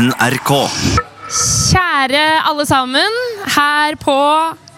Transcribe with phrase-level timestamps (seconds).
[0.00, 0.50] NRK.
[1.30, 3.18] Kjære alle sammen
[3.56, 4.16] her på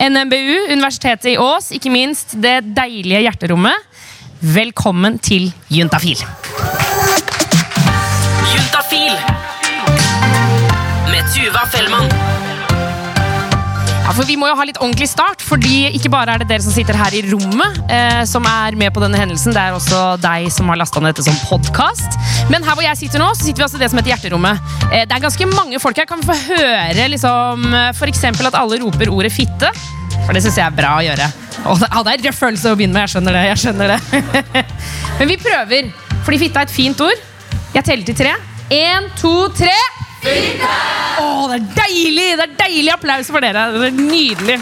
[0.02, 3.86] NMBU, Universitetet i Ås, ikke minst det deilige hjerterommet.
[4.42, 6.24] Velkommen til Juntafil.
[14.02, 16.64] Ja, for Vi må jo ha litt ordentlig start, fordi ikke bare er det dere
[16.64, 20.16] som sitter her i rommet, eh, som er med på denne hendelsen, det er også
[20.22, 22.18] deg som har lasta ned dette som podkast.
[22.50, 24.74] Men her hvor jeg sitter nå, så sitter vi altså i det som heter Hjerterommet.
[24.90, 26.08] Eh, det er ganske mange folk her.
[26.10, 28.24] Kan vi få høre liksom, f.eks.
[28.32, 29.70] at alle roper ordet fitte?
[30.26, 31.30] For det syns jeg er bra å gjøre.
[31.70, 33.06] Og det, ja, det er røff følelse å begynne med.
[33.06, 33.46] Jeg skjønner det.
[33.52, 34.66] jeg skjønner det.
[35.20, 35.90] Men vi prøver,
[36.26, 37.26] fordi fitte er et fint ord.
[37.72, 38.34] Jeg teller til tre.
[38.74, 39.74] Én, to, tre.
[40.22, 42.26] Å, det er deilig!
[42.38, 43.66] Det er deilig applaus for dere.
[43.74, 44.58] Det er nydelig.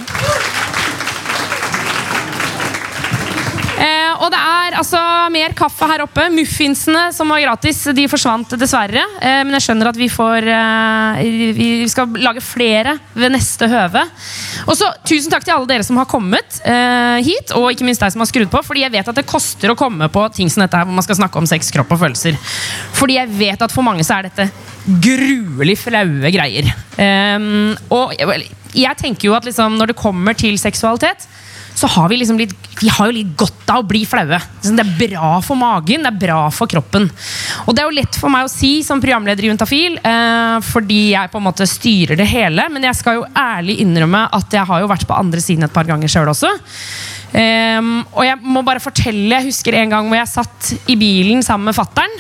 [3.81, 5.01] Eh, og det er altså
[5.33, 6.27] mer kaffe her oppe.
[6.35, 9.03] Muffinsene som var gratis, de forsvant dessverre.
[9.23, 11.23] Eh, men jeg skjønner at vi får eh,
[11.57, 14.05] Vi skal lage flere ved neste høve.
[14.67, 18.03] Og så Tusen takk til alle dere som har kommet eh, hit, og ikke minst
[18.05, 18.63] deg som har skrudd på.
[18.67, 21.07] Fordi jeg vet at det koster å komme på ting som dette her, hvor man
[21.07, 22.37] skal snakke om sex, kropp og følelser.
[22.99, 24.51] Fordi jeg vet at for mange så er dette
[25.03, 26.69] gruelig flaue greier.
[27.01, 31.27] Ehm, og jeg, jeg tenker jo at liksom, når det kommer til seksualitet
[31.81, 34.39] så har vi liksom litt Vi har jo litt godt av å bli flaue.
[34.39, 37.09] Liksom, Det er bra for magen, det er bra for kroppen.
[37.67, 41.01] Og det er jo lett for meg å si som programleder i Juntafil, eh, fordi
[41.13, 42.69] jeg på en måte styrer det hele.
[42.73, 45.73] Men jeg skal jo ærlig innrømme at jeg har jo vært på andre siden et
[45.77, 46.51] par ganger sjøl også.
[47.37, 51.45] Ehm, og jeg må bare fortelle, jeg husker en gang hvor jeg satt i bilen
[51.47, 52.17] sammen med fattern.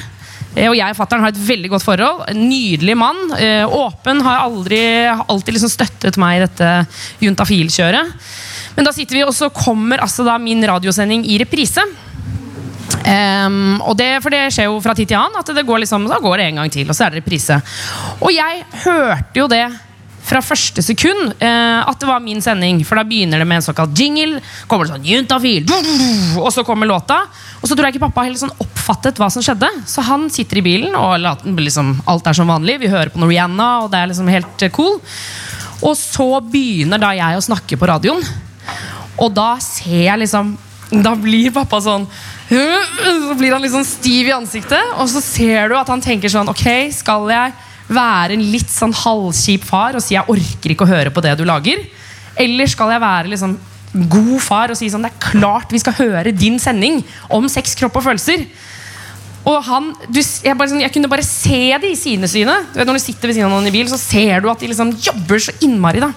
[0.57, 2.25] Eh, Og jeg og fattern har et veldig godt forhold.
[2.31, 3.33] En Nydelig mann.
[3.39, 4.21] eh, Åpen.
[4.23, 6.71] Har aldri, alltid liksom støttet meg i dette
[7.23, 8.13] juntafil-kjøret.
[8.81, 11.83] Men da sitter vi, og så kommer altså da min radiosending i reprise.
[13.05, 15.37] Um, og det, for det skjer jo fra tid til annen.
[15.37, 17.61] At det går liksom, da går det en gang til, og så er det reprise.
[18.25, 19.67] Og jeg hørte jo det
[20.25, 22.81] fra første sekund uh, at det var min sending.
[22.89, 24.41] For da begynner det med en såkalt jingle.
[24.65, 25.69] Kommer det sånn Juntafil
[26.41, 27.21] Og så kommer låta.
[27.61, 29.69] Og så tror jeg ikke pappa helt sånn oppfattet hva som skjedde.
[29.85, 31.21] Så han sitter i bilen, og
[31.53, 32.81] liksom, alt er som vanlig.
[32.81, 35.03] Vi hører på noe Rihanna, og det er liksom helt eh, cool.
[35.85, 38.25] Og så begynner da jeg å snakke på radioen.
[39.21, 40.55] Og da ser jeg liksom
[41.05, 42.07] Da blir pappa sånn
[42.51, 46.51] Så blir han liksom stiv i ansiktet, og så ser du at han tenker sånn
[46.51, 47.57] Ok, skal jeg
[47.91, 51.35] være en litt sånn halvkjip far og si jeg orker ikke å høre på det
[51.39, 51.83] du lager?
[52.39, 53.57] Eller skal jeg være liksom
[54.11, 57.01] god far og si sånn Det er klart vi skal høre din sending
[57.31, 58.47] om sex, kropp og følelser.
[59.49, 62.87] Og han, du, jeg, bare, sånn, jeg kunne bare se det i sine Du vet,
[62.87, 64.93] når du sitter ved siden av noen i bil, så ser du at de liksom
[65.01, 66.03] jobber så innmari.
[66.03, 66.13] da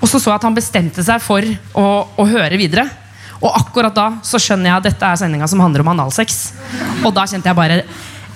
[0.00, 1.44] og så så jeg at han bestemte seg for
[1.76, 1.84] å,
[2.20, 2.84] å høre videre.
[3.40, 6.52] Og akkurat da så skjønner jeg at dette er sendinga som handler om analsex.
[7.04, 7.82] Og da kjente jeg bare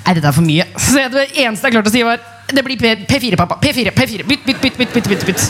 [0.08, 0.64] Er dette for mye?
[0.80, 2.20] Så det eneste jeg klarte å si, var
[2.50, 3.56] Det blir P- P4, pappa.
[3.62, 4.24] P4, P4.
[4.28, 4.76] Bytt, bytt, bytt.
[4.80, 5.44] bytt, bytt, bytt.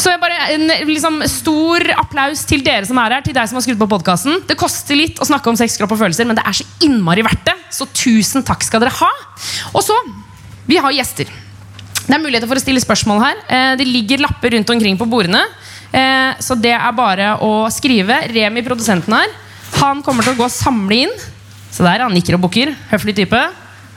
[0.00, 3.58] Så jeg bare, en liksom, Stor applaus til dere som er her, til deg som
[3.58, 4.38] har skrudd på podkasten.
[4.48, 7.24] Det koster litt å snakke om sex, kropp og følelser, men det er så innmari
[7.26, 7.56] verdt det.
[7.74, 9.10] Så tusen takk skal dere ha.
[9.74, 9.96] Og så
[10.70, 11.26] Vi har gjester.
[12.10, 13.42] Det er muligheter for å stille spørsmål her.
[13.46, 15.44] Eh, det ligger lapper rundt omkring på bordene.
[15.94, 18.16] Eh, så det er bare å skrive.
[18.34, 19.30] Remi, produsenten her,
[19.78, 21.16] han kommer til å gå og samle inn.
[21.70, 22.74] Så der, han nikker og bukker.
[22.90, 23.46] Høflig type.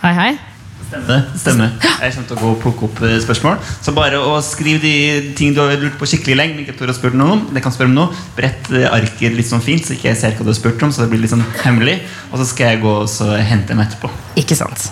[0.03, 0.52] Hei, hei.
[0.93, 1.23] Stemmer.
[1.39, 1.71] stemmer.
[1.81, 3.57] Jeg kommer til å gå og plukke opp eh, spørsmål.
[3.85, 6.57] Så bare å skrive de ting du har lurt på skikkelig lenge.
[6.57, 9.49] men ikke å spørre noen om Det kan spørre om noe Brett eh, arket litt
[9.49, 10.93] sånn fint, så ikke jeg ser hva du har spurt om.
[10.93, 11.99] Så det blir litt sånn hemmelig
[12.31, 14.11] Og så skal jeg gå og hente dem etterpå.
[14.39, 14.89] Ikke sant.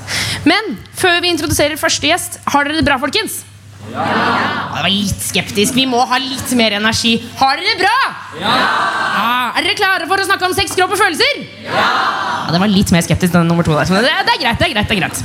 [0.48, 3.44] Men før vi introduserer første gjest, har dere det bra, folkens?
[3.90, 4.06] Ja!
[4.72, 5.76] Det var litt skeptisk.
[5.76, 7.18] Vi må ha litt mer energi.
[7.40, 7.98] Har dere det bra?
[8.42, 8.56] Ja!
[9.52, 11.42] Er dere klare for å snakke om sex, kropp og følelser?
[11.66, 11.88] Ja!
[12.52, 13.90] Det var litt mer skeptisk den nummer to der.
[13.90, 14.60] Det, det er greit.
[14.60, 15.22] det er greit, det er greit.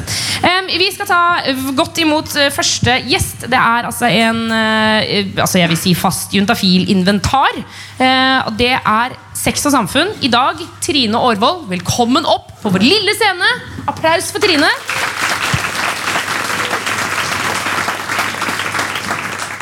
[0.46, 3.46] Um, vi skal ta eh, godt imot eh, første gjest.
[3.50, 7.62] Det er altså en uh, altså jeg vil si fast juntafil-inventar.
[8.00, 10.14] Uh, og det er Sex og samfunn.
[10.24, 11.66] I dag Trine Aarvold.
[11.70, 13.50] Velkommen opp på vår lille scene.
[13.86, 14.70] Applaus for Trine.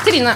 [0.05, 0.35] Trine.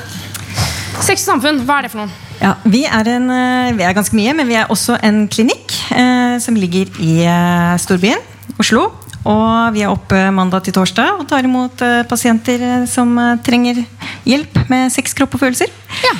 [1.05, 2.25] Sex og samfunn, hva er det for noe?
[2.39, 5.75] Ja, vi er, en, eh, vi er ganske mye, men vi er også en klinikk
[5.95, 8.23] eh, som ligger i eh, storbyen
[8.59, 8.89] Oslo.
[9.29, 13.35] Og vi er oppe mandag til torsdag og tar imot eh, pasienter eh, som eh,
[13.45, 13.83] trenger
[14.29, 15.73] hjelp med sex, kropp og følelser.
[16.07, 16.15] Ja.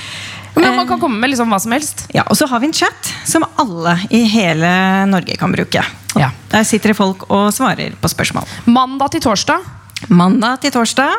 [0.59, 2.09] Men Man kan komme med liksom hva som helst.
[2.11, 4.69] Ja, Og så har vi en chat som alle i hele
[5.07, 5.85] Norge kan bruke.
[6.19, 6.33] Ja.
[6.51, 8.49] Der sitter det folk og svarer på spørsmål.
[8.67, 9.63] Mandag til torsdag.
[10.11, 11.15] Mandag til torsdag.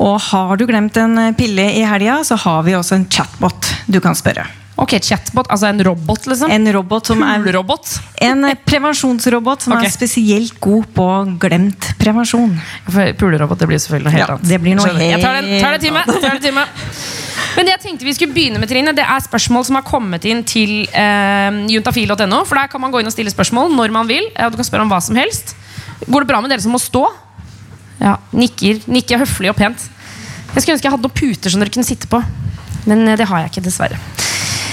[0.00, 4.00] Og har du glemt en pille i helga, så har vi også en chatbot du
[4.00, 4.46] kan spørre.
[4.82, 6.50] Ok, chatbot, altså en robot, liksom?
[6.50, 7.90] En robot som er Pulerobot?
[8.24, 9.90] En eh, prevensjonsrobot som okay.
[9.90, 11.08] er spesielt god på
[11.42, 12.54] glemt prevensjon.
[12.88, 14.48] For Pulerobot, det blir selvfølgelig noe helt Ja, annet.
[14.48, 15.04] det blir noe helt...
[15.04, 16.64] Jeg tar det, tar det time, tar det time.
[17.52, 20.24] Men det jeg tenkte vi skulle begynne med, Trine, det er spørsmål som har kommet
[20.26, 22.40] inn til eh, juntafil.no.
[22.48, 24.30] For der kan man gå inn og stille spørsmål når man vil.
[24.32, 25.52] Og du kan spørre om hva som helst.
[26.08, 27.04] Går det bra med dere som må stå?
[28.00, 29.88] Ja, nikker, nikker høflig og pent.
[30.54, 32.22] Jeg skulle ønske jeg hadde noen puter som dere kunne sitte på.
[32.86, 33.98] Men eh, det har jeg ikke, dessverre.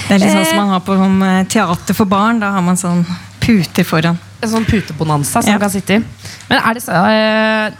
[0.08, 0.48] Det er litt sånn Eh.
[0.48, 2.40] som man har på sånn, eh, teater for barn.
[2.40, 3.04] Da har man sånn
[3.40, 4.18] puter foran.
[4.42, 5.52] En sånn putebonanza som Ja.
[5.58, 6.04] man kan sitte i.
[6.48, 6.92] Men er det så-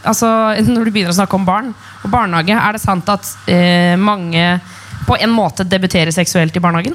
[0.04, 3.96] altså, Når du begynner å snakke om barn og barnehage, er det sant at eh,
[3.96, 4.60] mange
[5.06, 6.94] på en måte debuterer seksuelt i barnehagen?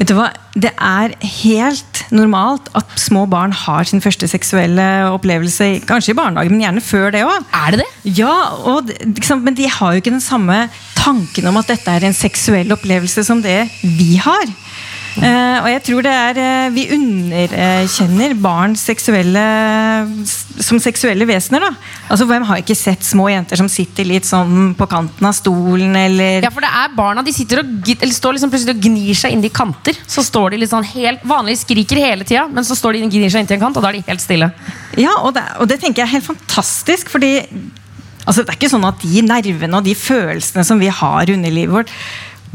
[0.00, 0.30] Vet du hva?
[0.56, 1.12] Det er
[1.44, 6.82] helt normalt at små barn har sin første seksuelle opplevelse, kanskje i barnehagen, men gjerne
[6.84, 7.44] før det òg.
[7.52, 8.14] Er det det?
[8.18, 8.32] Ja,
[8.64, 12.16] og, det- men de har jo ikke den samme tanken om at dette er en
[12.16, 14.48] seksuell opplevelse som det vi har.
[15.18, 19.42] Eh, og jeg tror det er eh, Vi underkjenner barn seksuelle,
[20.62, 21.64] som seksuelle vesener.
[21.66, 21.70] da
[22.12, 25.96] Altså Hvem har ikke sett små jenter som sitter litt sånn på kanten av stolen,
[25.98, 29.18] eller Ja, for det er barna de sitter og, eller står liksom plutselig og gnir
[29.18, 29.98] seg inn i kanter.
[30.06, 33.12] Så står de litt sånn helt Vanligvis skriker hele tida, men så står de og
[33.12, 34.50] gnir seg inntil en kant, og da er de helt stille.
[35.00, 37.34] Ja, og det, og det tenker jeg er helt fantastisk, fordi
[38.24, 41.54] altså, det er ikke sånn at de nervene og de følelsene som vi har under
[41.54, 41.94] livet vårt,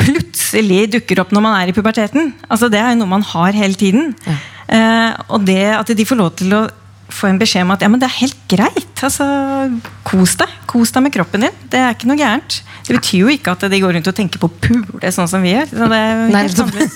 [0.02, 2.34] plutselig dukker opp når man er i puberteten.
[2.50, 4.14] Altså, det er jo noe man har hele tiden.
[4.26, 6.66] Eh, og det at de får lov til å
[7.16, 9.04] få en beskjed om at ja, men det er helt greit.
[9.06, 9.26] altså,
[10.08, 11.60] Kos deg kos deg med kroppen din.
[11.72, 12.60] Det er ikke noe gærent.
[12.86, 15.54] Det betyr jo ikke at de går rundt og tenker på pule, sånn som vi
[15.54, 15.72] gjør.
[15.72, 16.88] Så det er Nei, helt vanlig.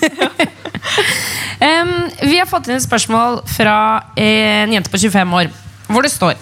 [1.60, 3.74] Vi har fått inn et spørsmål fra
[4.16, 5.50] eh, en jente på 25 år,
[5.90, 6.38] hvor det står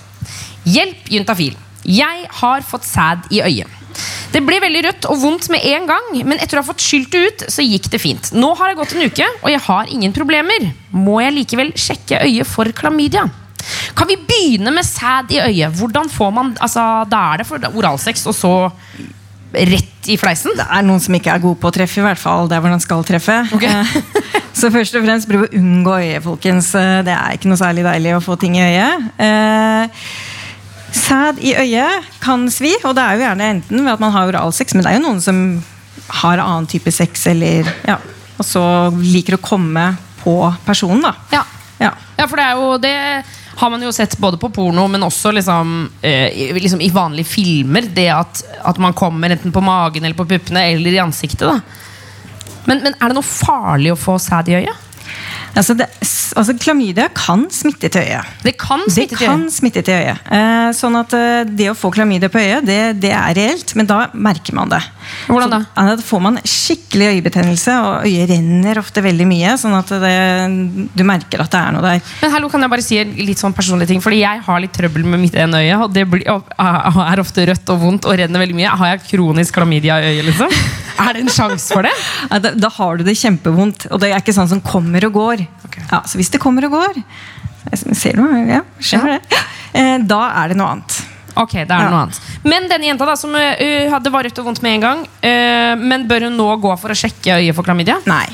[0.68, 1.56] Hjelp, juntafil.
[1.88, 3.70] Jeg har fått sæd i øyet.
[4.32, 7.10] Det ble veldig rødt og vondt med en gang, men etter å ha fått skylt
[7.14, 8.30] det ut, så gikk det fint.
[8.36, 10.68] Nå har det gått en uke, og jeg har ingen problemer.
[10.92, 13.24] Må jeg likevel sjekke øyet for klamydia?
[13.98, 15.74] Kan vi begynne med sæd i øyet?
[15.80, 18.52] Hvordan får man altså, Da er det for oralsex, og så
[19.52, 20.54] rett i fleisen?
[20.56, 22.72] Det er noen som ikke er gode på å treffe, i hvert fall der hvor
[22.72, 23.40] den skal treffe.
[23.56, 23.64] Ok.
[23.64, 23.96] Eh,
[24.58, 26.72] Så først og fremst prøv å unngå øyet, folkens.
[26.74, 30.00] Eh, Det er ikke noe særlig deilig å få ting i øyet.
[30.92, 34.28] Sæd i øyet kan svi, og det er jo gjerne enten ved at man har
[34.30, 35.40] oralsex, men det er jo noen som
[36.22, 37.98] har annen type sex, eller ja,
[38.38, 38.62] og så
[38.96, 39.90] liker å komme
[40.22, 41.12] på personen, da.
[41.34, 41.42] Ja.
[41.78, 41.92] Ja.
[42.18, 42.94] Ja, for det er jo Det
[43.58, 47.26] har man jo sett både på porno, men også liksom, eh, i- liksom i vanlige
[47.26, 47.82] filmer.
[47.94, 51.40] Det at, at man kommer enten på magen eller på puppene eller i ansiktet.
[51.46, 51.60] da
[52.66, 54.76] men, men er det noe farlig å få sæd i øyet?
[55.56, 55.88] Altså, det,
[56.36, 58.34] altså, klamydia kan smitte til øyet.
[58.44, 60.28] Det kan smitte til kan smitte til øyet.
[60.34, 63.88] Eh, sånn at eh, det å få klamydia på øyet, det, det er reelt, men
[63.88, 64.80] da merker man det.
[65.26, 65.60] Hvordan da?
[65.72, 69.54] Så, da får man skikkelig øyebetennelse, og øyet renner ofte veldig mye.
[69.60, 70.16] Sånn at det,
[70.94, 72.02] du merker at det er noe der.
[72.22, 74.02] Men hallo, kan jeg bare si litt sånn personlig ting?
[74.04, 75.80] Fordi jeg har litt trøbbel med mitt ene øye.
[75.84, 78.76] Og det blir, og er ofte rødt og vondt og renner veldig mye.
[78.82, 80.86] Har jeg kronisk klamydia i øyet, liksom?
[80.98, 81.94] Er det en sjanse for det?
[82.28, 85.18] Ja, da, da har du det kjempevondt, og det er ikke sånn som kommer og
[85.18, 85.44] går.
[85.68, 85.84] Okay.
[85.90, 87.02] Ja, så hvis det kommer og går
[87.68, 88.22] Ser du?
[88.48, 89.38] Ja, skjønner det.
[89.76, 90.94] Eh, da er det noe annet.
[91.38, 92.18] Ok, det er noe annet.
[92.48, 96.06] Men denne jenta da, som uh, hadde varmt og vondt med en gang, uh, men
[96.10, 97.98] bør hun nå gå for å sjekke øyet for klamydia?
[98.10, 98.24] Nei.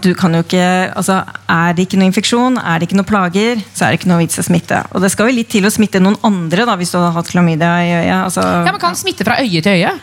[0.00, 0.64] Du kan jo ikke,
[0.96, 1.20] altså,
[1.50, 4.22] er det ikke noe infeksjon, er det ikke noe plager, så er det ikke noe
[4.22, 4.80] vits å smitte.
[4.94, 7.32] Og det skal jo litt til å smitte noen andre da, hvis du har hatt
[7.32, 8.16] klamydia i øyet.
[8.22, 9.94] Altså, Ja, men Kan smitte fra øye til øye?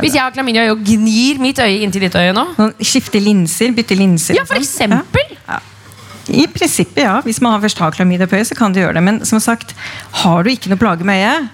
[0.00, 2.46] Hvis jeg har klamydia og gnir mitt øye inntil ditt øye nå?
[2.56, 4.38] sånn Skifte linser, bytte linser.
[4.38, 5.36] Ja, for eksempel.
[5.48, 5.60] Ja.
[6.30, 7.16] I prinsippet, ja.
[7.24, 9.02] Hvis man først har klamydia på øyet, så kan du gjøre det.
[9.02, 9.74] Men som sagt,
[10.22, 11.48] har du ikke noe plage med øyet,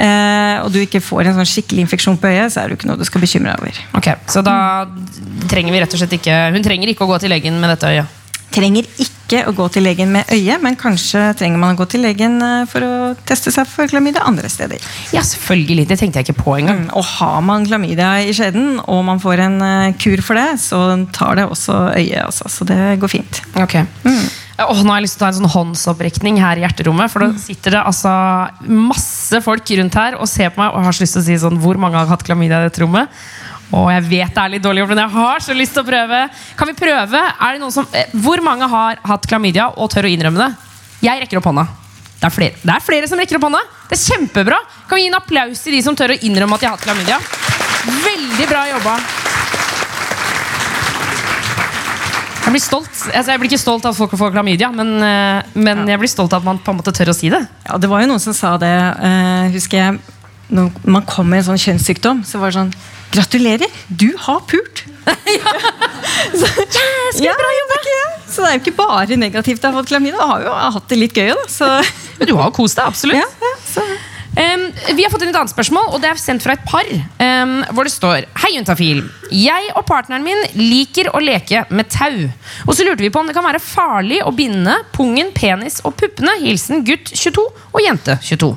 [0.00, 2.90] eh, og du ikke får en sånn skikkelig infeksjon på øyet, så er det ikke
[2.90, 3.82] noe du skal bekymre deg over.
[4.00, 4.86] Ok, Så da
[5.52, 7.92] trenger vi rett og slett ikke Hun trenger ikke å gå til legen med dette
[7.92, 8.16] øyet.
[8.50, 12.02] Trenger ikke å gå til legen med øyet, men kanskje trenger man å gå til
[12.02, 12.92] legen eh, for å
[13.28, 14.82] teste seg for klamydia andre steder.
[15.14, 15.86] Ja, selvfølgelig.
[15.92, 16.82] Det tenkte jeg ikke på engang.
[16.88, 20.48] Mm, Og har man klamydia i skjeden, og man får en eh, kur for det,
[20.64, 20.82] så
[21.14, 22.24] tar det også øyet.
[22.26, 23.42] Altså, så det går fint.
[23.62, 23.78] Ok
[24.60, 27.08] Åh, nå har jeg lyst til å ta en sånn håndsopprekning her i hjerterommet.
[27.08, 28.10] For da sitter det altså
[28.68, 31.38] masse folk rundt her og ser på meg og har så lyst til å si
[31.40, 33.08] sånn Hvor mange har hatt klamydia i dette rommet?
[33.70, 35.86] Og jeg vet det er litt dårlig gjort, men jeg har så lyst til å
[35.86, 36.22] prøve.
[36.58, 37.20] Kan vi prøve?
[37.20, 40.50] Er som, eh, hvor mange har hatt klamydia og tør å innrømme det?
[41.06, 41.66] Jeg rekker opp hånda.
[42.20, 43.62] Det er, flere, det er flere som rekker opp hånda.
[43.88, 44.58] Det er kjempebra.
[44.88, 46.84] Kan vi gi en applaus til de som tør å innrømme at de har hatt
[46.84, 47.20] klamydia?
[47.86, 48.98] Veldig bra jobba.
[52.40, 52.90] Jeg blir stolt.
[53.14, 56.10] Altså, jeg blir ikke stolt av at folk får klamydia, men, eh, men jeg blir
[56.10, 57.40] stolt av at man på en måte tør å si det.
[57.68, 60.00] Ja, det var jo noen som sa det, uh, husker jeg,
[60.50, 62.72] når man kom med en sånn kjønnssykdom, så var det sånn
[63.10, 64.84] Gratulerer, du har pult!
[66.34, 66.46] så,
[67.24, 67.80] ja, bra jobba!
[68.30, 70.20] Så det er jo ikke bare negativt Jeg har fått klamydia.
[70.20, 71.48] Jeg har jo hatt det litt gøy, da.
[71.50, 71.66] Så.
[72.20, 73.18] Men du har kost deg, absolutt.
[73.18, 73.84] Ja, ja, så.
[74.30, 76.86] Um, vi har fått inn et annet spørsmål, og det er sendt fra et par.
[77.18, 79.02] Um, hvor det står Hei, Juntafil.
[79.34, 82.28] Jeg og partneren min liker å leke med tau.
[82.68, 85.98] Og så lurte vi på om det kan være farlig å binde pungen, penis og
[85.98, 86.38] puppene.
[86.44, 88.54] Hilsen gutt 22 og jente 22.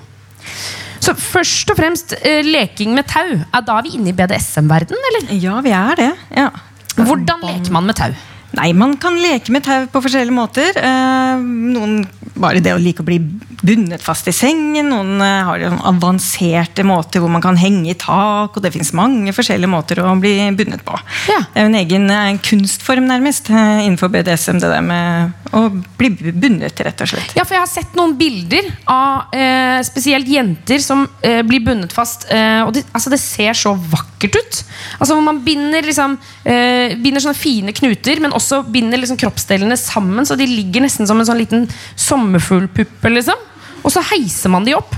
[1.04, 3.34] Så først og fremst eh, leking med tau.
[3.52, 5.34] Er da vi inne i BDSM-verden, eller?
[5.36, 6.12] Ja, vi er det.
[6.38, 6.48] Ja.
[6.96, 8.14] Hvordan leker man med tau?
[8.54, 10.78] Nei, Man kan leke med tau på forskjellige måter.
[10.78, 13.20] Eh, noen bare det å like å bli
[13.64, 14.90] bundet fast i sengen.
[14.92, 18.54] Noen eh, har sånn avanserte måter hvor man kan henge i tak.
[18.54, 20.98] Og det fins mange forskjellige måter å bli bundet på.
[21.32, 21.42] Ja.
[21.54, 24.62] Det er jo en egen en kunstform, nærmest, eh, innenfor BDSM.
[24.62, 25.66] Det der med å
[25.98, 27.34] bli bundet, rett og slett.
[27.38, 31.94] Ja, for jeg har sett noen bilder av eh, spesielt jenter som eh, blir bundet
[31.96, 32.28] fast.
[32.34, 34.62] Eh, og det, altså, det ser så vakkert ut.
[35.00, 38.43] Altså Man binder, liksom, eh, binder sånne fine knuter, men også
[38.74, 43.12] binder liksom, kroppsdelene sammen, så de ligger nesten som en sånn liten sommerfuglpuppe.
[43.14, 43.48] Liksom.
[43.84, 44.96] Og så heiser man de opp.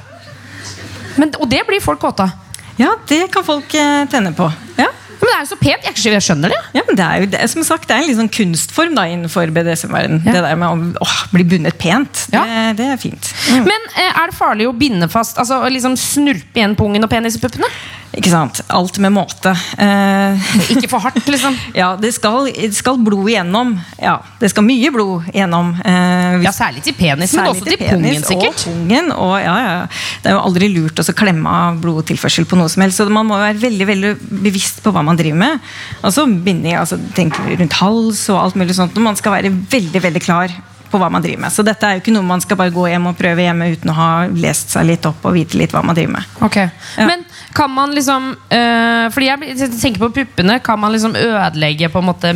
[1.15, 2.41] Men, og det blir folk kåte av.
[2.75, 4.49] Ja, det kan folk eh, tenne på.
[4.75, 4.89] Ja.
[5.35, 5.87] Det er jo så pent.
[6.05, 6.59] Jeg, skjønner det.
[6.77, 9.03] Ja, men det er jo det, som sagt, det er en litt sånn kunstform da,
[9.11, 10.21] innenfor BDSM-verdenen.
[10.23, 10.37] Ja.
[10.37, 12.23] Det der med å åh, bli bundet pent.
[12.31, 12.71] Det, Ja.
[12.77, 13.33] det er fint.
[13.51, 13.67] Mm.
[13.67, 17.35] Men eh, er det farlig å binde fast Altså liksom snurpe igjen pungen og penis
[17.35, 17.67] i puppene?
[18.15, 18.61] Ikke sant?
[18.71, 19.51] Alt med måte.
[19.75, 21.57] Eh, Ikke for hardt, liksom.
[21.81, 23.73] ja, det skal, det skal blod igjennom.
[23.99, 25.73] Ja, det skal mye blod igjennom.
[25.83, 28.55] eh, hvis- Ja, Særlig til penis, men også til penis pungen, sikkert.
[28.55, 29.87] Og pungen, og ja, ja.
[30.23, 33.01] Det er jo aldri lurt å klemme av blodtilførsel på noe som helst.
[33.01, 34.13] Så man må være veldig veldig
[34.45, 35.60] bevisst på hva man driver med.
[36.03, 38.96] Og så binding, altså tenk rundt hals og alt mulig sånt.
[38.98, 40.53] og Man skal være veldig veldig klar
[40.91, 41.53] på hva man driver med.
[41.53, 43.91] Så dette er jo ikke noe man skal bare gå hjem og prøve hjemme uten
[43.91, 46.38] å ha lest seg litt opp og vite litt hva man driver med.
[46.46, 46.60] Ok,
[47.01, 50.60] Men kan man liksom øh, Fordi jeg tenker på puppene.
[50.60, 52.34] Kan man liksom ødelegge på en måte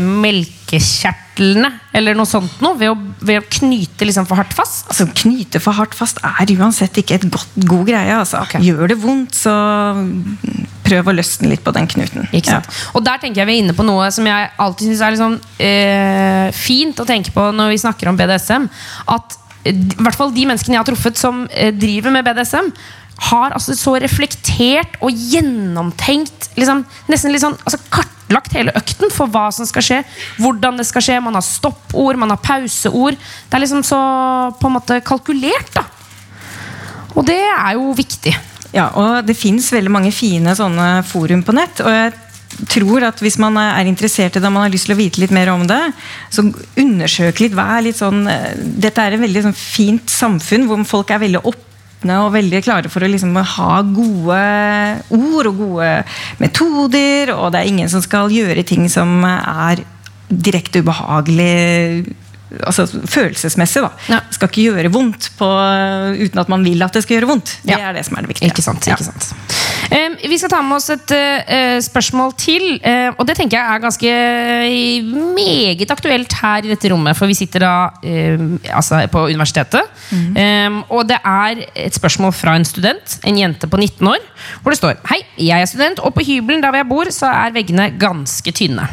[1.39, 4.87] melkekjertlene eller noe sånt noe ved å, ved å knyte liksom for hardt fast?
[4.89, 8.15] Altså, Knyte for hardt fast er uansett ikke et godt, god greie.
[8.15, 8.41] Altså.
[8.43, 8.63] Okay.
[8.63, 9.53] Gjør det vondt, så
[10.85, 12.29] prøv å løsne litt på den knuten.
[12.45, 12.69] Sant?
[12.97, 15.35] Og der tenker jeg vi er inne på noe som jeg alltid syns er liksom,
[15.69, 18.69] øh, fint å tenke på når vi snakker om BDSM.
[19.15, 22.71] At øh, i hvert fall de menneskene jeg har truffet som eh, driver med BDSM,
[23.29, 27.81] har altså så reflektert og gjennomtenkt liksom, Nesten litt sånn altså
[28.29, 29.99] kartlagt hele økten for hva som skal skje.
[30.39, 31.19] Hvordan det skal skje.
[31.21, 33.17] Man har stoppord, man har pauseord.
[33.17, 33.99] Det er liksom så
[34.59, 35.73] på en måte kalkulert.
[35.73, 35.85] da
[37.15, 38.35] Og det er jo viktig.
[38.71, 41.81] Ja, og det fins veldig mange fine sånne forum på nett.
[41.81, 42.13] Og jeg
[42.69, 45.21] tror at hvis man er interessert i det og man har lyst til å vite
[45.21, 45.79] litt mer om det,
[46.29, 46.45] så
[46.77, 47.57] undersøk litt.
[47.57, 51.41] Vær litt sånn eh, Dette er et veldig sånn fint samfunn hvor folk er veldig
[51.99, 54.39] åpne og veldig klare for å liksom ha gode
[55.11, 55.89] ord og gode
[56.39, 57.33] metoder.
[57.35, 59.83] Og det er ingen som skal gjøre ting som er
[60.29, 62.15] direkte ubehagelig
[62.65, 63.81] altså følelsesmessig.
[63.83, 64.19] da Ja.
[64.31, 65.45] Skal ikke gjøre vondt på,
[66.17, 67.57] uten at man vil at det skal gjøre vondt.
[67.63, 67.89] Det Ja.
[67.89, 68.49] er det som er det viktige.
[68.49, 69.33] Ikke sant, ikke sant.
[69.33, 69.48] Um,
[69.89, 72.65] vi skal ta med oss et uh, spørsmål til.
[72.83, 77.17] uh, og det tenker jeg er ganske uh, meget aktuelt her i dette rommet.
[77.17, 77.73] For vi sitter da
[78.69, 79.81] altså på universitetet.
[80.09, 80.83] Mm.
[80.89, 84.23] og det er et spørsmål fra en student, en jente på 19 år,
[84.61, 87.29] hvor det står Hei, jeg er student, og på hybelen der hvor jeg bor, så
[87.29, 88.87] er veggene ganske tynne.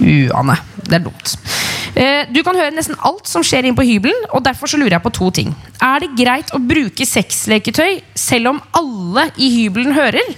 [0.00, 0.58] Uane.
[0.86, 1.36] Det er dumt.
[1.96, 4.98] Eh, Du kan høre nesten alt som skjer inn på hybelen, og derfor så lurer
[4.98, 5.54] jeg på to ting.
[5.82, 10.34] Er det greit å bruke sexleketøy selv om alle i hybelen hører?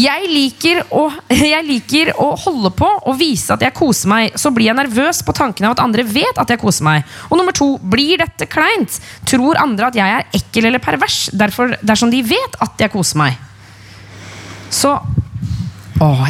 [0.00, 1.02] Jeg liker, å,
[1.52, 4.36] jeg liker å holde på og vise at jeg koser meg.
[4.40, 7.04] Så blir jeg nervøs på tanken av at andre vet at jeg koser meg.
[7.28, 9.00] Og nummer to, blir dette kleint?
[9.28, 13.20] Tror andre at jeg er ekkel eller pervers derfor, dersom de vet at jeg koser
[13.20, 13.40] meg?
[14.70, 14.96] Så
[16.00, 16.20] Åh,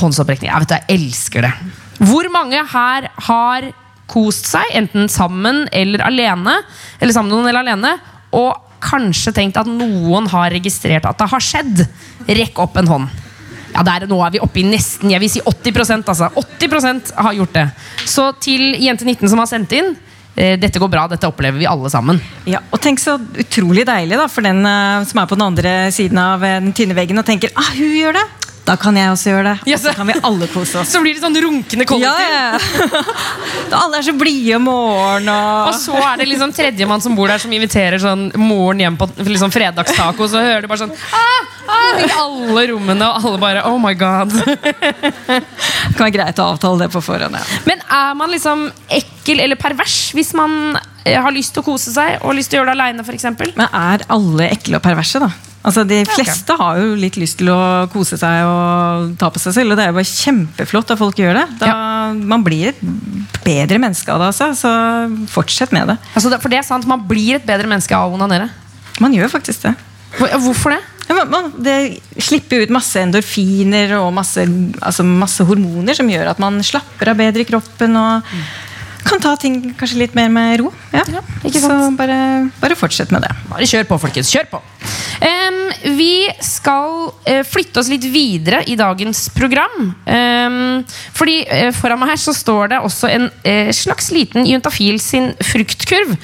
[0.00, 0.48] håndsopprekning.
[0.50, 1.50] Jeg vet jeg elsker det.
[2.00, 3.70] Hvor mange her har
[4.10, 6.56] kost seg, enten sammen eller alene,
[6.98, 7.94] eller sammen med noen eller alene,
[8.36, 11.82] og kanskje tenkt at noen har registrert at det har skjedd?
[12.30, 13.18] Rekk opp en hånd.
[13.70, 16.30] Ja, der, Nå er vi oppe i nesten jeg vil si 80% altså.
[16.34, 17.66] 80% har gjort det.
[18.08, 19.92] Så til jente 19 som har sendt inn,
[20.34, 22.18] eh, dette går bra, dette opplever vi alle sammen.
[22.50, 25.74] Ja, og tenk så utrolig deilig da, for den uh, som er på den andre
[25.94, 28.26] siden av eh, den tynne veggen og tenker ah, hun gjør det.
[28.70, 29.74] Da kan jeg også gjøre det.
[29.74, 30.90] Og så kan vi alle kose oss.
[30.94, 32.26] Så blir det sånn runkende kollektiv.
[32.30, 33.78] Ja, ja.
[33.80, 35.30] Alle er så blide om morgenen.
[35.30, 35.78] Og Og...
[35.78, 39.50] så er det liksom tredjemann som bor der, som inviterer sånn moren hjem på liksom
[39.54, 40.28] fredagstaco.
[40.30, 43.94] Så hører du bare sånn ah, ah, I alle rommene, og alle bare Oh my
[43.98, 44.34] god.
[44.40, 47.38] Det kan være greit å avtale det på forhånd.
[47.38, 47.60] Ja.
[47.66, 48.68] Men er man liksom
[49.00, 52.62] ekkel eller pervers hvis man har lyst til å kose seg og lyst til å
[52.62, 53.30] gjøre det aleine, f.eks.?
[53.56, 55.30] Men er alle ekle og perverse, da?
[55.60, 57.60] Altså, De fleste har jo litt lyst til å
[57.92, 61.20] kose seg og ta på seg selv, og det er jo bare kjempeflott at folk
[61.20, 61.46] gjør det.
[61.60, 61.74] Da,
[62.16, 62.80] Man blir et
[63.44, 64.50] bedre menneske av det, altså.
[64.56, 64.70] Så
[65.32, 65.98] fortsett med det.
[66.14, 68.48] Altså, for det er sant, Man blir et bedre menneske av å onanere.
[69.00, 69.76] Man gjør faktisk det.
[70.18, 70.80] Hvorfor det?
[71.10, 71.76] Ja, man, det
[72.22, 74.44] slipper ut masse endorfiner og masse,
[74.78, 78.28] altså masse hormoner som gjør at man slapper av bedre i kroppen og
[79.10, 80.72] kan ta ting kanskje litt mer med ro.
[80.94, 81.04] Ja.
[81.10, 82.18] Ja, Så bare,
[82.60, 83.32] bare fortsett med det.
[83.50, 84.30] Bare kjør på, folkens.
[84.32, 84.62] Kjør på.
[85.20, 85.58] Um,
[85.98, 89.92] vi skal uh, flytte oss litt videre i dagens program.
[90.06, 90.80] Um,
[91.16, 95.32] fordi uh, foran meg her så står det også en uh, slags liten Juntafil sin
[95.44, 96.16] fruktkurv.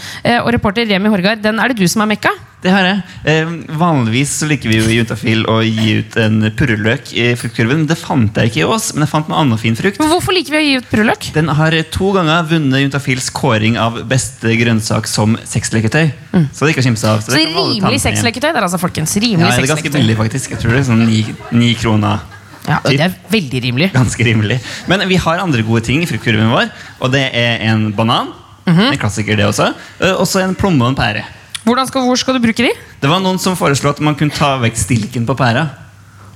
[0.43, 2.33] Og reporter Remi Horgard, den er det du som har mekka?
[2.67, 3.03] Det har jeg.
[3.31, 7.85] Eh, vanligvis så liker vi jo i Juntafil å gi ut en purreløk i fruktkurven.
[7.87, 10.01] Det fant jeg ikke i Ås, men jeg fant noe annen fin frukt.
[10.03, 11.29] Men Hvorfor liker vi å gi ut purreløk?
[11.37, 16.11] Den har to ganger vunnet Juntafils kåring av beste grønnsak som sexleketøy.
[16.51, 17.23] Så det ikke å kimse av.
[17.23, 19.15] Så, Så rimelig sexleketøy der, altså, folkens.
[19.15, 20.57] Ja, Rimelig det er ganske billig, faktisk.
[20.57, 21.23] Jeg tror det er sånn ni,
[21.55, 22.27] ni kroner.
[22.67, 23.93] Ja, det er veldig rimelig.
[23.95, 24.59] Ganske rimelig.
[24.91, 26.75] Men vi har andre gode ting i fruktkurven vår.
[26.99, 28.35] Og det er en banan.
[28.67, 28.91] Mhm.
[28.91, 29.71] En klassiker, det også.
[30.17, 31.23] Og så en plomme og en pære.
[31.67, 32.71] Hvordan skal, hvor skal du bruke de?
[33.03, 35.67] Det var noen som foreslo at man kunne ta vekk stilken på pæra.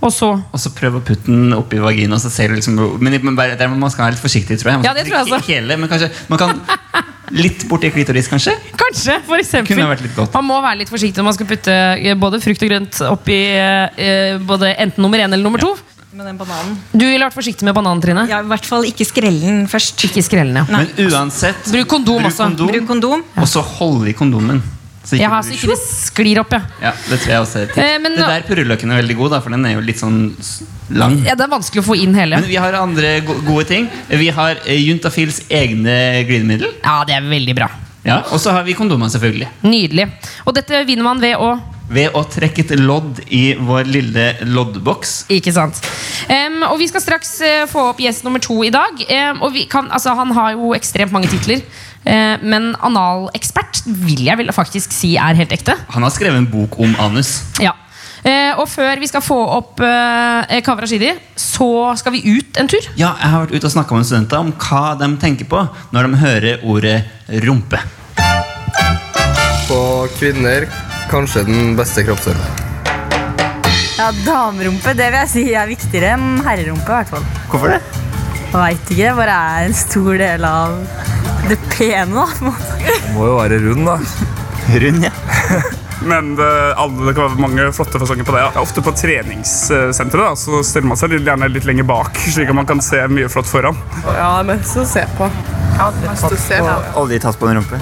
[0.01, 2.17] Og så Og så prøve å putte den oppi vagina.
[2.19, 4.81] Så ser du liksom, men men der man skal være litt forsiktig, tror jeg.
[4.81, 5.41] Man Ja, det tror jeg også.
[5.47, 6.61] Hele, men kanskje man kan
[7.31, 8.57] litt borti klitoris, kanskje?
[8.81, 9.77] Kanskje, for eksempel.
[9.77, 10.35] Kunne vært litt godt.
[10.35, 13.39] Man må være litt forsiktig når man skal putte eh, både frukt og grønt oppi
[13.55, 15.77] eh, både enten nummer én eller nummer to.
[16.11, 16.75] Med den bananen.
[16.91, 18.25] Du ville vært forsiktig med bananen, Trine.
[18.27, 20.01] Ja, I hvert fall ikke skrellen først.
[20.09, 20.65] Ikke skrellen, ja.
[20.67, 20.89] Nei.
[20.89, 22.51] Men uansett Bruk kondom også.
[22.59, 23.23] Bruk kondom.
[23.39, 24.59] Og så hold i kondomen.
[25.11, 26.61] Så ikke har så ikke det sklir opp, ja.
[26.85, 27.73] Ja, det tror jeg også er.
[27.83, 30.21] Eh, men det der purreløken er veldig god, da, for den er jo litt sånn
[30.95, 31.17] lang.
[31.27, 31.35] ja.
[31.35, 32.39] Det er vanskelig å få inn hele.
[32.39, 33.91] Men vi har andre gode ting.
[34.07, 35.99] Vi har eh, Juntafils egne
[36.29, 36.77] glidemiddel.
[36.85, 37.71] Ja, det er veldig bra.
[38.07, 39.51] Ja, og så har vi kondomer, selvfølgelig.
[39.67, 40.07] Nydelig.
[40.47, 41.51] Og dette vinner man ved å
[41.91, 45.25] Ved å trekke et lodd i vår lille loddboks.
[45.35, 45.81] Ikke sant.
[46.31, 48.95] Um, og vi skal straks uh, få opp gjest nummer to i dag.
[49.11, 51.65] Um, og vi kan, altså, han har jo ekstremt mange titler.
[52.05, 55.77] Eh, men analekspert vil jeg vel faktisk si er helt ekte.
[55.95, 57.41] Han har skrevet en bok om anus.
[57.63, 57.77] Ja.
[58.21, 62.69] Eh, og før vi skal få opp Kavra Kaveh Rashidi, så skal vi ut en
[62.69, 62.85] tur.
[63.01, 66.09] Ja, jeg har vært ute og snakka med studenter om hva de tenker på når
[66.09, 66.99] de hører ordet
[67.47, 67.81] rumpe.
[69.71, 69.81] På
[70.19, 70.69] kvinner
[71.11, 72.67] kanskje den beste kroppsøvingen.
[74.01, 76.89] Ja, Damerumpe det vil jeg si er viktigere enn herrerumpe.
[76.89, 77.27] i hvert fall.
[77.53, 77.81] Hvorfor det?
[78.51, 80.79] Vet ikke, det bare er en stor del av
[81.51, 82.25] det pene.
[82.25, 82.55] da.
[83.15, 83.99] Må jo være rund, da.
[84.81, 85.13] Rund, ja.
[86.01, 86.49] Men det,
[86.81, 88.45] alle, det kan være mange flotte fasonger på det.
[88.47, 92.49] Ja, Ofte på treningssenteret da, så stiller man seg litt, gjerne litt lenger bak, slik
[92.49, 93.77] at man kan se mye flott foran.
[94.07, 95.29] Ja, det er mest å se på.
[96.97, 97.81] Aldri tatt på en rumpe.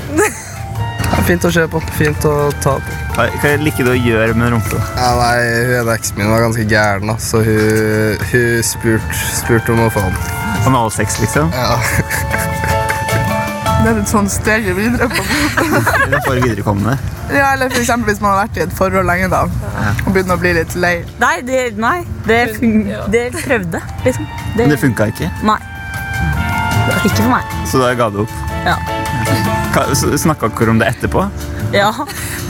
[1.29, 1.81] Fint å se på.
[1.99, 2.97] Fint å ta på.
[3.19, 4.81] Hva, hva liker du å gjøre med rumpa?
[4.97, 5.39] Ja, nei,
[5.75, 10.03] hun eksen min var ganske gæren, da, så hun, hun spurte spurt om å få
[10.07, 10.19] den.
[10.71, 11.55] Analsex, liksom?
[11.55, 11.79] Ja.
[13.79, 15.23] Det er et sånt steg videre på.
[16.05, 16.97] Eller for viderekommende?
[17.31, 20.39] Ja, eller for eksempel hvis man har vært i et forhold lenge da, og begynner
[20.39, 20.95] å bli litt lei.
[21.21, 24.25] Nei, det, nei, det, fun det prøvde, liksom.
[24.55, 25.59] Det, Men det funka ikke, nei.
[27.05, 27.53] Ikke for meg.
[27.69, 28.33] så da ga du opp.
[28.65, 28.79] Ja.
[30.17, 31.27] Snakka dere om det etterpå?
[31.77, 31.93] Ja,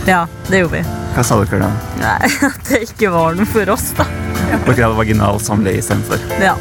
[0.06, 0.84] ja det gjorde vi.
[1.16, 1.72] Hva sa dere da?
[1.98, 4.06] Nei, At det ikke var noe for oss, da.
[4.46, 6.22] Dere hadde vaginal samleie istedenfor?
[6.38, 6.54] Ja.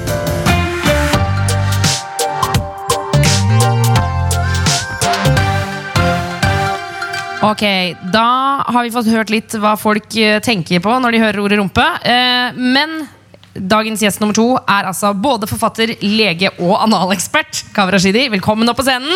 [7.41, 7.62] Ok,
[8.12, 11.60] Da har vi fått hørt litt hva folk eh, tenker på når de hører ordet
[11.60, 11.84] rumpe.
[12.02, 13.04] Eh, men
[13.54, 17.62] dagens gjest nummer to er altså både forfatter, lege og analekspert.
[17.76, 19.13] Kaveh Rashidi, velkommen opp på scenen.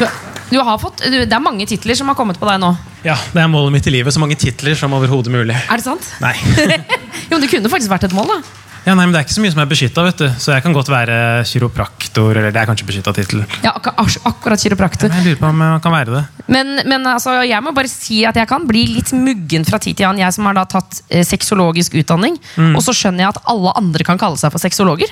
[0.00, 0.08] Du,
[0.50, 2.72] du har fått, du, det er mange titler som har kommet på deg nå.
[3.06, 4.16] Ja, det er målet mitt i livet.
[4.16, 5.54] Så mange titler som overhodet mulig.
[5.70, 6.10] Er det sant?
[6.24, 6.34] Nei.
[7.30, 8.34] jo, men Det kunne faktisk vært et mål.
[8.34, 10.02] da Ja, nei, men Det er ikke så mye som er beskytta,
[10.36, 11.16] så jeg kan godt være
[11.48, 12.36] kiropraktor.
[12.36, 13.44] Eller det er kanskje beskytta titel.
[13.64, 15.08] Ja, ak ak Akkurat kiropraktor.
[15.08, 16.24] Jeg lurer på om jeg kan være det.
[16.52, 19.96] Men, men altså, jeg må bare si at jeg kan bli litt muggen fra tid
[19.96, 20.20] til annen.
[20.20, 22.36] Jeg som har da tatt eh, sexologisk utdanning.
[22.60, 22.74] Mm.
[22.76, 25.08] Og så skjønner jeg at alle andre kan kalle seg for sexologer.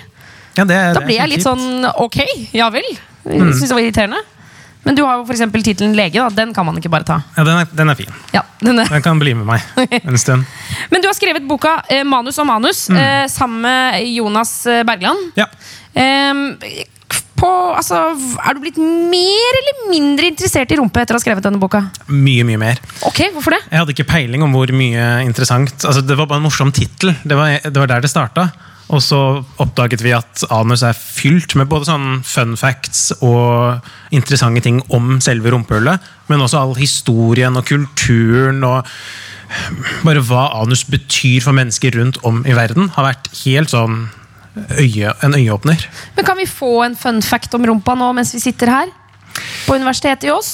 [0.58, 2.20] Ja, det, Da blir jeg litt sånn ok,
[2.52, 2.84] ja vel.
[3.24, 3.52] Mm.
[3.54, 4.20] synes det var irriterende.
[4.84, 5.42] Men du har jo f.eks.
[5.62, 6.18] tittelen lege.
[6.18, 7.20] da Den kan man ikke bare ta.
[7.36, 8.10] Ja, den er, den er fin.
[8.34, 8.88] Ja, den er.
[8.90, 9.62] Den kan bli med meg
[10.02, 10.44] en stund.
[10.90, 12.96] Men du har skrevet boka eh, 'Manus og manus' Mm.
[12.98, 15.30] eh, sammen med Jonas eh, Bergland.
[15.38, 15.46] Ja.
[15.94, 16.82] Eh,
[17.42, 17.96] på, altså,
[18.38, 21.80] er du blitt mer eller mindre interessert i rumpe etter å ha skrevet denne boka?
[22.06, 22.78] Mye, mye mer.
[23.02, 23.58] Ok, Hvorfor det?
[23.70, 27.14] Jeg hadde ikke peiling om hvor mye interessant Altså, Det var bare en morsom tittel.
[27.24, 28.50] Det, var- det var der det starta.
[28.90, 29.18] Og så
[29.62, 35.20] oppdaget vi at anus er fylt med både sånn fun facts og interessante ting om
[35.24, 38.88] selve rumpehullet, men også all historien og kulturen og
[40.02, 44.06] bare hva anus betyr for mennesker rundt om i verden, har vært helt sånn
[44.78, 45.86] øye, en øyeåpner.
[46.16, 48.92] Men kan vi få en fun fact om rumpa nå mens vi sitter her?
[49.66, 50.52] På Universitetet i Ås?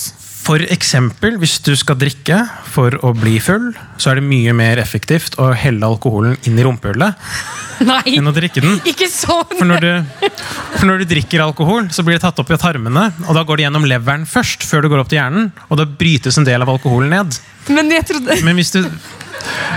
[0.49, 2.39] For eksempel, hvis du skal drikke
[2.73, 3.67] for å bli full,
[4.01, 7.21] så er det mye mer effektivt å helle alkoholen inn i rumpehullet
[7.91, 8.79] Nei, enn å drikke den.
[8.89, 9.45] ikke sånn!
[9.53, 10.33] For når, du,
[10.79, 13.61] for når du drikker alkohol, så blir det tatt opp i tarmene, og da går
[13.61, 16.65] det gjennom leveren først, før det går opp til hjernen, og da brytes en del
[16.65, 17.39] av alkoholen ned.
[17.69, 18.81] Men jeg trodde Men hvis du,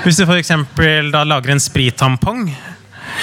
[0.08, 2.48] hvis du for eksempel da lager en sprittampong,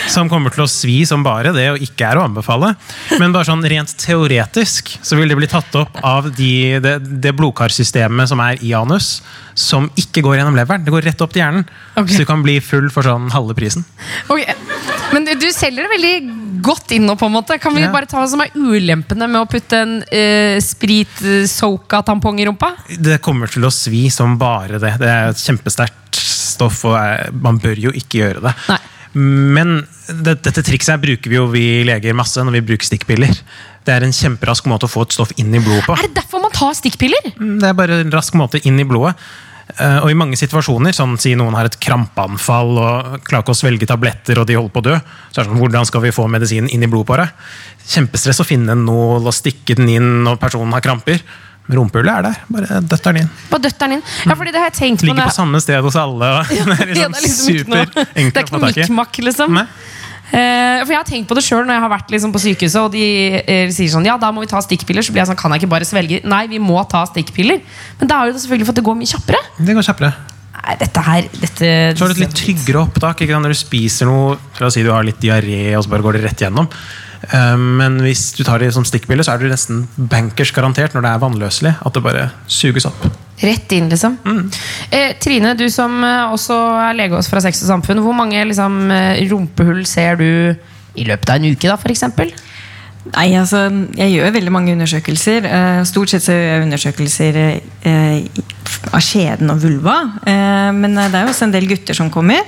[0.06, 2.74] som kommer til å svi som bare det, og ikke er å anbefale,
[3.18, 6.52] men bare sånn rent teoretisk så vil det bli tatt opp av de,
[6.84, 9.18] det, det blodkarsystemet som er i anus,
[9.58, 10.84] som ikke går gjennom leveren.
[10.86, 11.64] Det går rett opp til hjernen.
[11.96, 12.14] Okay.
[12.14, 13.82] Så du kan bli full for sånn halve prisen.
[14.30, 14.54] Okay.
[15.12, 16.14] Men du, du selger det veldig
[16.62, 17.56] godt inn nå, på en måte.
[17.62, 17.90] Kan vi Ja.
[17.94, 22.72] bare ta hva som er ulempene med å putte en uh, sprit-soka-tampong i rumpa?
[22.98, 24.94] Det kommer til å svi som bare det.
[25.00, 28.54] Det er et kjempesterkt stoff, og er, man bør jo ikke gjøre det.
[28.70, 28.78] Nei.
[29.14, 33.34] Men det, dette trikset her bruker vi jo vi leger masse når vi bruker stikkpiller.
[33.86, 35.96] Det er en kjemperask måte å få et stoff inn i blodet på.
[35.96, 37.30] Er det derfor man tar stikkpiller?
[37.38, 39.14] Det er bare en rask måte inn i blodet.
[39.76, 43.58] Eh, Og i mange situasjoner, sånn si noen har et krampeanfall og klarer ikke å
[43.58, 44.94] svelge tabletter, og de holder på å dø,
[45.28, 47.44] så er det sånn, hvordan skal vi få medisinen inn i blodet på deg?
[47.88, 51.20] Kjempestress å finne en nål og stikke den inn når personen har kramper.
[51.68, 52.36] Rumpehullet er der.
[52.48, 53.30] Bare døtter den inn.
[53.50, 54.02] Bare døtter den inn?
[54.24, 56.30] Ja, fordi det har jeg tenkt på Ligger på samme sted hos alle.
[56.38, 58.54] Og det er Ja, liksom det er liksom ikke noe- Det superenkelt er å ikke
[58.54, 58.80] få tak i.
[58.86, 59.54] mikk-makk, liksom.
[59.58, 59.66] Nei.
[60.28, 62.80] Uh, for jeg har tenkt på det sjøl når jeg har vært liksom på sykehuset,
[62.84, 63.04] og de
[63.40, 65.00] uh, sier sånn Ja, da må vi ta stikkpiller.
[65.04, 66.18] Så blir jeg sånn Kan jeg ikke bare svelge?
[66.28, 67.62] Nei, vi må ta stikkpiller.
[68.00, 69.40] Men da er det selvfølgelig for at det går mye kjappere.
[69.56, 70.12] Det går kjappere.
[70.58, 73.22] Nei, dette her dette, Så har du et litt tryggere opptak.
[73.24, 73.40] Ikke?
[73.40, 76.18] Når du spiser noe, la oss si du har litt diaré, og så bare går
[76.18, 76.68] det rett gjennom.
[77.26, 81.02] Eh, Men hvis du tar det som stikkbilde, så er det nesten bankers garantert når
[81.06, 81.74] det er vannløselig.
[81.84, 83.08] At det bare suges opp.
[83.38, 84.16] Rett inn, liksom.
[84.90, 86.56] Eh, Trine, du som eh, også
[86.88, 88.02] er lege hos fra Sex og Samfunn.
[88.02, 90.54] Hvor mange liksom, eh, rumpehull ser du
[90.98, 92.02] i løpet av en uke, da, f.eks.?
[93.14, 95.46] Nei, altså, Jeg gjør veldig mange undersøkelser.
[95.86, 97.38] Stort sett så gjør jeg undersøkelser
[98.92, 99.96] av skjeden og vulva.
[100.26, 102.42] Eh, Men det er jo også en del gutter som kommer.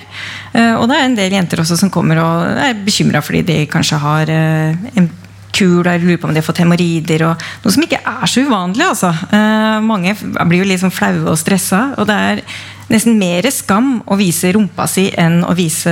[0.55, 3.67] Eh, Og det er en del jenter også som kommer og er bekymra fordi de
[3.67, 5.11] kanskje har eh, en
[5.53, 7.25] kul der lurer på om de har fått hemoroider.
[7.27, 8.87] og Noe som ikke er så uvanlig.
[8.87, 9.11] altså.
[9.33, 10.15] Eh, Mange
[10.47, 11.95] blir jo litt sånn flaue og stressa.
[11.99, 12.43] Og det er
[12.91, 15.91] nesten mer skam å vise rumpa si enn å vise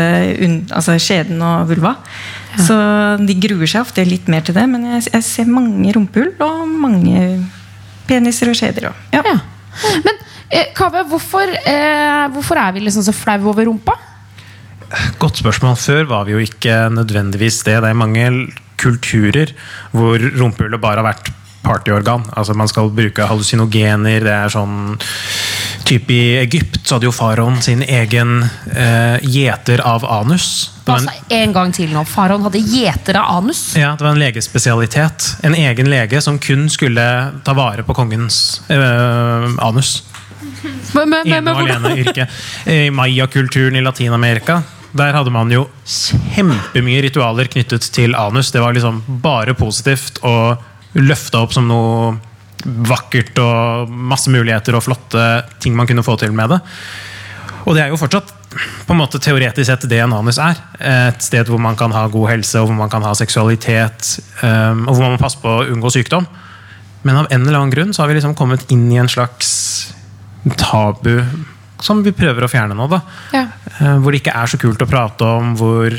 [0.74, 1.96] altså skjeden og vulva.
[2.58, 2.74] Så
[3.26, 6.64] de gruer seg ofte litt mer til det, men jeg, jeg ser mange rumpehull og
[6.66, 7.44] mange
[8.08, 8.88] peniser og skjeder.
[8.90, 9.22] også ja.
[9.26, 9.36] Ja.
[10.06, 10.14] Men
[10.50, 13.96] eh, Kaveh, hvorfor, eh, hvorfor er vi liksom så flau over rumpa?
[15.20, 15.76] Godt spørsmål.
[15.76, 17.76] Før var vi jo ikke nødvendigvis det.
[17.82, 18.28] Det er mange
[18.78, 19.52] kulturer
[19.92, 22.24] hvor rumpehullet bare har vært partyorgan.
[22.36, 24.24] Altså Man skal bruke hallusinogener.
[24.24, 24.96] Det er sånn
[25.88, 28.42] type I Egypt så hadde jo faraoen sin egen
[28.74, 30.70] eh, gjeter av anus.
[30.84, 32.02] En, Altså, en gang til nå.
[32.08, 33.62] Faraoen hadde gjeter av anus.
[33.76, 35.26] ja, det var en legespesialitet.
[35.44, 37.04] En egen lege som kun skulle
[37.44, 40.02] ta vare på kongens eh, anus.
[40.94, 42.24] Men, men, men, ene og alene yrke.
[42.72, 44.62] I mayakulturen i Latin-Amerika
[44.96, 48.52] der hadde man jo kjempemye ritualer knyttet til anus.
[48.54, 50.64] Det var liksom bare positivt og
[50.96, 52.16] løfta opp som noe
[52.88, 55.26] vakkert og masse muligheter og flotte
[55.62, 56.58] ting man kunne få til med det.
[57.68, 58.32] Og det er jo fortsatt
[58.88, 60.58] på en måte teoretisk sett det en anus er.
[60.80, 64.86] Et sted hvor man kan ha god helse, og hvor man kan ha seksualitet, um,
[64.88, 66.26] og hvor man må passe på å unngå sykdom.
[67.04, 69.50] Men av en eller annen grunn så har vi liksom kommet inn i en slags
[70.58, 71.20] tabu
[71.84, 72.88] som vi prøver å fjerne nå.
[72.90, 73.02] da
[73.36, 73.44] Ja.
[73.78, 75.94] Eh, Hvor det ikke er så kult å prate om, hvor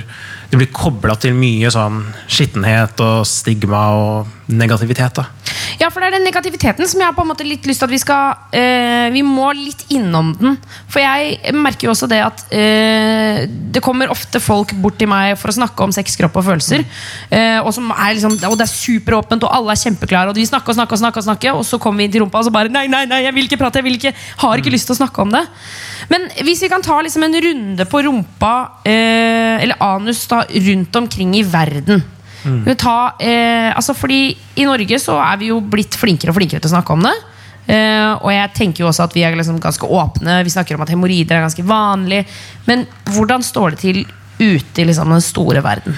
[0.49, 5.21] det blir kobla til mye sånn skittenhet og stigma og negativitet.
[5.21, 5.27] da
[5.89, 7.87] Ja, for det er den negativiteten som jeg har på en måte litt lyst til
[7.87, 10.59] at vi skal eh, Vi må litt innom den.
[10.85, 15.33] For jeg merker jo også det at eh, det kommer ofte folk bort til meg
[15.41, 16.83] for å snakke om sex, kropp og følelser.
[17.33, 20.29] Eh, og, som er liksom, og det er superåpent, og alle er kjempeklare.
[20.29, 22.25] Og vi snakker og snakker, og snakker, og snakker Og så kommer vi inn til
[22.25, 23.81] rumpa, og så bare Nei, nei, nei, jeg vil ikke prate.
[23.81, 24.13] Jeg vil ikke,
[24.45, 25.41] har ikke lyst til å snakke om det.
[26.13, 28.53] Men hvis vi kan ta liksom en runde på rumpa,
[28.85, 32.05] eh, eller anus, da, rundt omkring i verden.
[32.43, 34.21] Vi vil Ta, eh, altså fordi
[34.55, 37.15] I Norge så er vi jo blitt flinkere og flinkere til å snakke om det.
[37.69, 40.39] Eh, og jeg tenker jo også at vi er liksom ganske åpne.
[40.45, 42.23] Vi snakker om at hemoroider er ganske vanlig.
[42.69, 44.01] Men hvordan står det til
[44.39, 45.97] ute i liksom den store verden?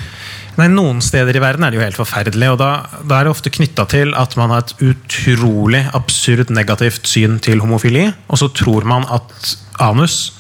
[0.60, 2.50] Nei, Noen steder i verden er det jo helt forferdelig.
[2.52, 2.72] og Da,
[3.08, 7.64] da er det ofte knytta til at man har et utrolig absurd negativt syn til
[7.64, 8.10] homofili.
[8.28, 10.34] Og så tror man at anus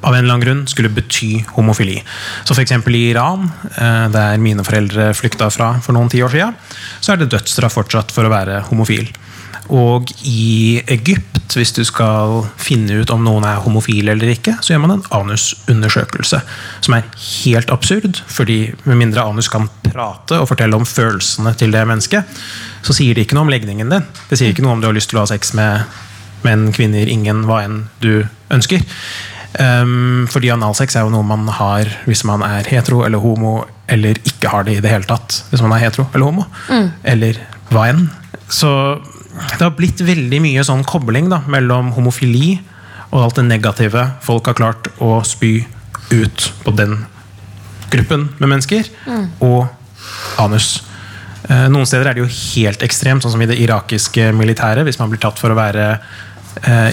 [0.00, 1.98] av en eller annen grunn skulle bety homofili.
[2.44, 2.72] Så f.eks.
[2.72, 6.56] i Iran, eh, der mine foreldre flykta fra for noen tiår siden,
[7.00, 9.10] så er det dødsstraff fortsatt for å være homofil.
[9.70, 14.72] Og i Egypt, hvis du skal finne ut om noen er homofil eller ikke, så
[14.72, 16.40] gjør man en anusundersøkelse.
[16.82, 17.06] Som er
[17.44, 22.42] helt absurd, fordi med mindre anus kan prate og fortelle om følelsene til det mennesket,
[22.82, 24.06] så sier det ikke noe om legningen din.
[24.30, 25.86] Det sier ikke noe om du har lyst til å ha sex med
[26.46, 28.82] menn, kvinner, ingen, hva enn du ønsker.
[29.58, 34.20] Um, fordi analsex er jo noe man har hvis man er hetero eller homo, eller
[34.22, 36.46] ikke har det i det hele tatt hvis man er hetero eller homo.
[37.02, 37.40] Eller
[37.72, 38.04] hva enn.
[38.50, 38.70] Så
[39.56, 42.60] det har blitt veldig mye sånn kobling da, mellom homofili
[43.10, 45.64] og alt det negative folk har klart å spy
[46.14, 47.00] ut på den
[47.90, 48.86] gruppen med mennesker,
[49.42, 49.66] og
[50.38, 50.76] anus.
[51.48, 54.84] Eh, Noen steder er det jo helt ekstremt, sånn som i det irakiske militæret.
[54.86, 55.96] Hvis man blir tatt for å være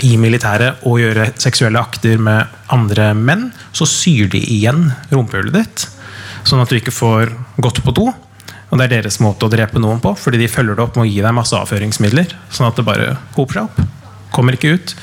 [0.06, 5.88] i militæret og gjøre seksuelle akter med andre menn, så syr de igjen rumpehullet ditt.
[6.48, 8.08] Sånn at du ikke får gått på do.
[8.68, 11.06] Og det er deres måte å drepe noen på, fordi de følger det opp med
[11.06, 12.34] å gi deg masse avføringsmidler.
[12.52, 13.80] Sånn at det bare hoper seg opp.
[14.36, 14.94] Kommer ikke ut.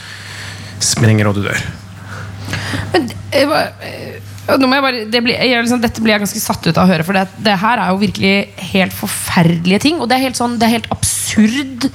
[0.84, 1.62] Springer, og du dør.
[2.92, 3.44] Men det, eh,
[4.44, 7.06] jeg bare, det blir, jeg, liksom, dette blir jeg ganske satt ut av å høre,
[7.08, 8.34] for det, det her er jo virkelig
[8.74, 10.00] helt forferdelige ting.
[10.00, 11.88] Og det er helt, sånn, det er helt absurd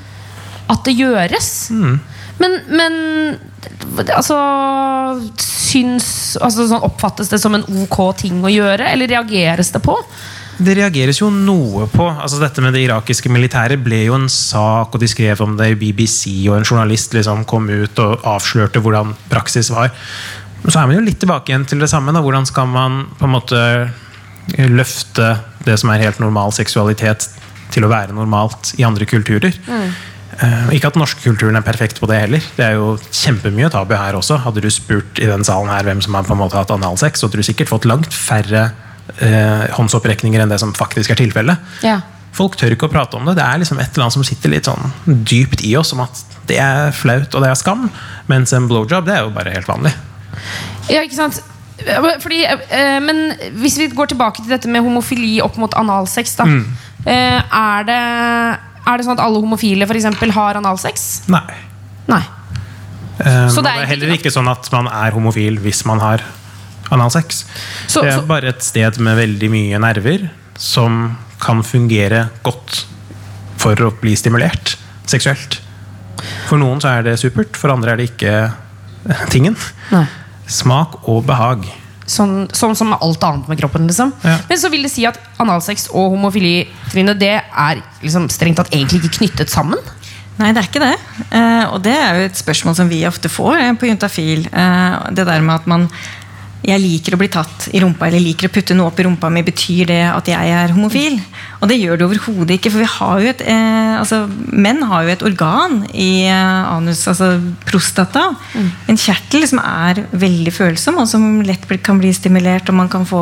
[0.69, 1.51] at det gjøres.
[2.39, 2.93] Men, men
[4.15, 4.37] altså,
[5.43, 9.97] syns, altså sånn, Oppfattes det som en ok ting å gjøre, eller reageres det på?
[10.59, 12.03] Det reageres jo noe på.
[12.09, 15.71] altså Dette med det irakiske militæret ble jo en sak, og de skrev om det
[15.71, 19.93] i BBC, og en journalist liksom kom ut og avslørte hvordan praksis var.
[20.59, 22.11] Men så er man jo litt tilbake igjen til det samme.
[22.11, 22.23] Da.
[22.23, 23.61] Hvordan skal man på en måte
[24.67, 25.31] løfte
[25.63, 27.29] det som er helt normal seksualitet,
[27.69, 29.55] til å være normalt i andre kulturer?
[29.69, 29.99] Eh,
[30.75, 32.45] ikke at den norske kulturen er perfekt på det heller.
[32.55, 34.37] Det er jo kjempemye tabu her også.
[34.45, 37.19] Hadde du spurt i den salen her hvem som har på en måte hatt analsex,
[37.19, 38.69] så hadde du sikkert fått langt færre
[39.17, 41.69] eh, håndsopprekninger enn det som faktisk er tilfellet.
[41.83, 41.99] Ja.
[42.35, 43.35] Folk tør ikke å prate om det.
[43.39, 44.91] Det er liksom et eller annet som sitter litt sånn
[45.27, 47.87] dypt i oss om at det er flaut og det er skam.
[48.31, 49.95] Mens en blowjob det er jo bare helt vanlig.
[50.89, 51.41] Ja, ikke sant?
[51.79, 56.47] Fordi, eh, men hvis vi går tilbake til dette med homofili opp mot analsex, da.
[57.07, 57.99] Eh, er, det,
[58.89, 61.07] er det sånn at alle homofile for eksempel, har analsex?
[61.31, 61.45] Nei.
[62.09, 62.21] Nei.
[63.19, 65.85] Eh, Så det det det er er heller ikke sånn at man er homofil hvis
[65.85, 66.23] man har
[66.91, 67.43] analsex.
[67.87, 72.85] Så, Det er så, bare et sted med veldig mye nerver som kan fungere godt
[73.59, 74.75] for å bli stimulert
[75.09, 75.59] seksuelt.
[76.49, 78.33] For noen så er det supert, for andre er det ikke
[79.31, 79.55] tingen.
[79.93, 80.05] Nei.
[80.49, 81.67] Smak og behag.
[82.09, 83.87] Sånn, sånn som alt annet med kroppen.
[83.89, 84.13] Liksom.
[84.25, 84.39] Ja.
[84.49, 88.73] Men så vil det si at analsex og homofili Trine, det er liksom strengt tatt
[88.73, 89.79] egentlig ikke knyttet sammen?
[90.39, 90.93] Nei, det er ikke det.
[91.35, 94.45] Eh, og det er jo et spørsmål som vi ofte får eh, på Juntafil.
[94.47, 95.89] Eh, det der med at man
[96.69, 99.29] jeg liker å bli tatt i rumpa eller liker å putte noe opp i rumpa
[99.33, 101.17] mi, betyr det at jeg er homofil?
[101.59, 102.71] Og det gjør det overhodet ikke.
[102.71, 104.21] For vi har jo et, eh, altså,
[104.53, 107.33] menn har jo et organ i eh, anus, altså
[107.67, 108.29] prostata.
[108.87, 112.69] En kjertel som er veldig følsom, og som lett kan bli stimulert.
[112.69, 113.21] Og man kan få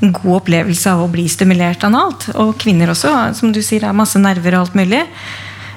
[0.00, 2.30] en god opplevelse av å bli stimulert analt.
[2.40, 5.04] Og kvinner også, som du sier, har masse nerver og alt mulig.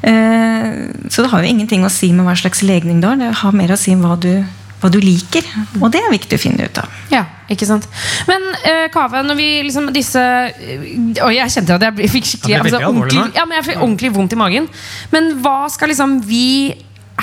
[0.04, 3.20] Eh, Så det har jo ingenting å si med hva slags legning du har.
[3.20, 4.46] Det har mer å si med hva du,
[4.84, 5.48] hva du liker.
[5.80, 7.00] Og det er viktig å finne ut av.
[7.14, 7.86] Ja, ikke sant
[8.30, 12.82] Men eh, Kave, når vi liksom disse Oi, jeg kjente at jeg fikk skikkelig altså,
[12.88, 14.70] ordentlig, ja, men jeg fikk ordentlig vondt i magen.
[15.14, 16.74] Men hva skal liksom vi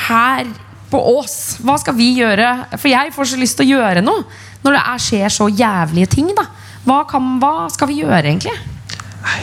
[0.08, 0.48] her
[0.90, 2.48] på Ås Hva skal vi gjøre?
[2.76, 4.24] For jeg får så lyst til å gjøre noe
[4.60, 6.34] når det er, skjer så jævlige ting.
[6.36, 6.44] da
[6.84, 8.54] hva, kan, hva skal vi gjøre, egentlig?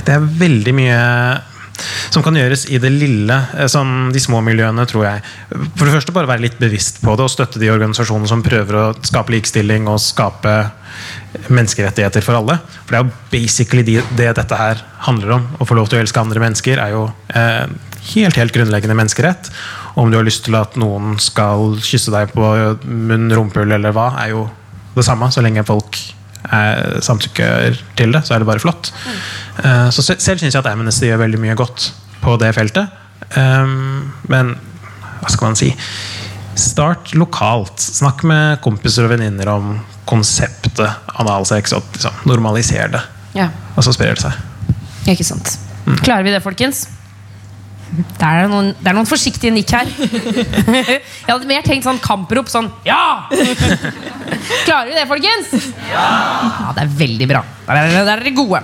[0.06, 0.98] Det er veldig mye
[2.18, 3.36] som kan gjøres i det lille.
[3.60, 5.22] eh, Som de små miljøene, tror jeg.
[5.78, 8.80] For det første bare være litt bevisst på det og støtte de organisasjonene som prøver
[8.80, 10.56] å skape likestilling og skape
[11.54, 12.58] menneskerettigheter for alle.
[12.86, 15.46] For det er jo basically de, det dette her handler om.
[15.62, 17.04] Å få lov til å elske andre mennesker er jo
[17.38, 17.68] eh,
[18.16, 19.52] helt, helt grunnleggende menneskerett.
[20.02, 22.50] Om du har lyst til at noen skal kysse deg på
[22.88, 24.48] munn, rumpehull eller hva, er jo
[24.98, 26.02] det samme, så lenge folk
[26.50, 28.90] eh, samtykker til det, så er det bare flott.
[29.06, 29.90] Mm.
[29.94, 31.92] så selv syns jeg at Amnesty gjør veldig mye godt
[32.24, 32.90] på det feltet.
[33.36, 34.56] Um, men
[35.22, 35.72] hva skal man si?
[36.58, 37.78] Start lokalt.
[37.82, 39.78] Snakk med kompiser og venninner om
[40.08, 40.88] konseptet
[41.20, 43.04] analsex, og liksom, normaliser det.
[43.38, 44.38] Ja, Og så sprer det seg.
[45.12, 45.58] ikke sant
[46.02, 46.88] Klarer vi det, folkens?
[47.88, 49.88] Det er noen, det er noen forsiktige nikk her.
[50.88, 52.50] Jeg hadde mer tenkt sånn kamprop.
[52.52, 53.28] Sånn ja!
[54.68, 55.54] Klarer vi det, folkens?
[55.90, 56.08] Ja!
[56.52, 57.44] ja Det er veldig bra.
[57.68, 58.62] Der er, der er dere gode.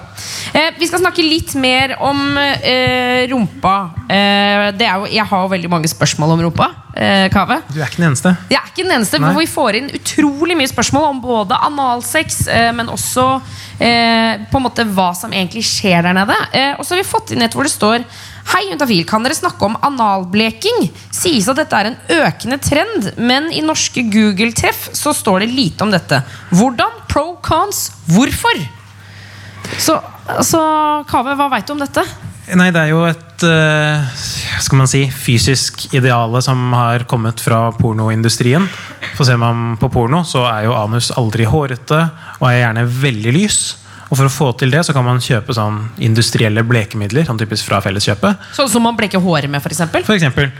[0.53, 3.77] Eh, vi skal snakke litt mer om eh, rumpa.
[4.05, 6.69] Eh, det jo, jeg har jo veldig mange spørsmål om rumpa.
[6.93, 7.57] Eh, Kave.
[7.73, 8.35] Du er ikke den eneste.
[8.51, 9.31] Jeg er ikke den eneste, Nei.
[9.31, 13.25] for vi får inn utrolig mye spørsmål om både analsex, eh, men også
[13.79, 16.37] eh, på en måte hva som egentlig skjer der nede.
[16.53, 18.05] Eh, og så har vi fått inn et hvor det står
[18.51, 20.89] Hei, Juntafil, kan dere snakke om analbleking?
[21.15, 25.85] Sies at dette er en økende trend, men i norske Google-treff så står det lite
[25.85, 26.19] om dette.
[26.51, 26.99] Hvordan?
[27.07, 28.59] Pro, cons, hvorfor?
[29.79, 29.95] Så,
[30.43, 30.61] så
[31.09, 32.03] Kave, hva veit du om dette?
[32.59, 34.17] Nei, det er jo et eh,
[34.61, 38.65] skal man si, fysisk ideale som har kommet fra pornoindustrien.
[39.15, 42.01] For ser man på porno, så er jo anus aldri hårete
[42.41, 43.61] og er gjerne veldig lys.
[44.11, 47.65] Og for å få til det, så kan man kjøpe sånn industrielle blekemidler, sånn typisk
[47.65, 48.43] fra Felleskjøpet.
[48.53, 49.79] Sånn som man bleker håret med, f.eks.?
[50.05, 50.51] For eksempel.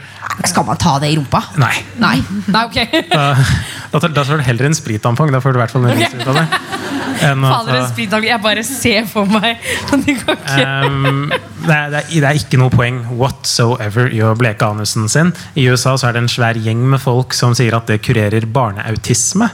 [0.50, 1.43] Skal man ta det i rumpa?
[1.62, 1.76] Nei.
[2.02, 2.15] Nei.
[2.48, 2.80] Nei, ok.
[3.12, 3.28] Da,
[3.91, 5.30] da, tar- da tar du heller en sprittampong.
[5.36, 6.48] Da får du i hvert fall en av det.
[7.24, 9.62] Enn Fader, en ta- Jeg bare ser for meg
[10.06, 10.18] det,
[10.54, 11.32] Um,
[11.66, 15.32] det, er, det, er, ikke noe poeng whatsoever i å bleke anusen sin.
[15.60, 18.46] I USA så er det en svær gjeng med folk som sier at det kurerer
[18.46, 19.50] barneautisme.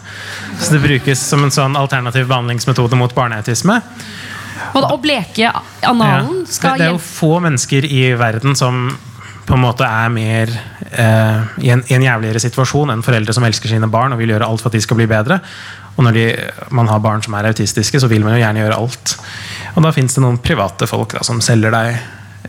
[0.59, 3.79] Så det brukes som en sånn alternativ behandlingsmetode mot barneautisme.
[4.75, 5.51] Og Å bleke
[5.87, 8.89] analen skal hjelpe det er jo få mennesker i verden som
[9.49, 10.51] på en måte er mer
[10.91, 14.35] eh, i, en, i en jævligere situasjon enn foreldre som elsker sine barn og vil
[14.35, 15.39] gjøre alt for at de skal bli bedre.
[15.99, 16.25] Og når de,
[16.71, 19.17] man har barn som er autistiske, så vil man jo gjerne gjøre alt.
[19.75, 21.99] Og da fins det noen private folk da, som selger deg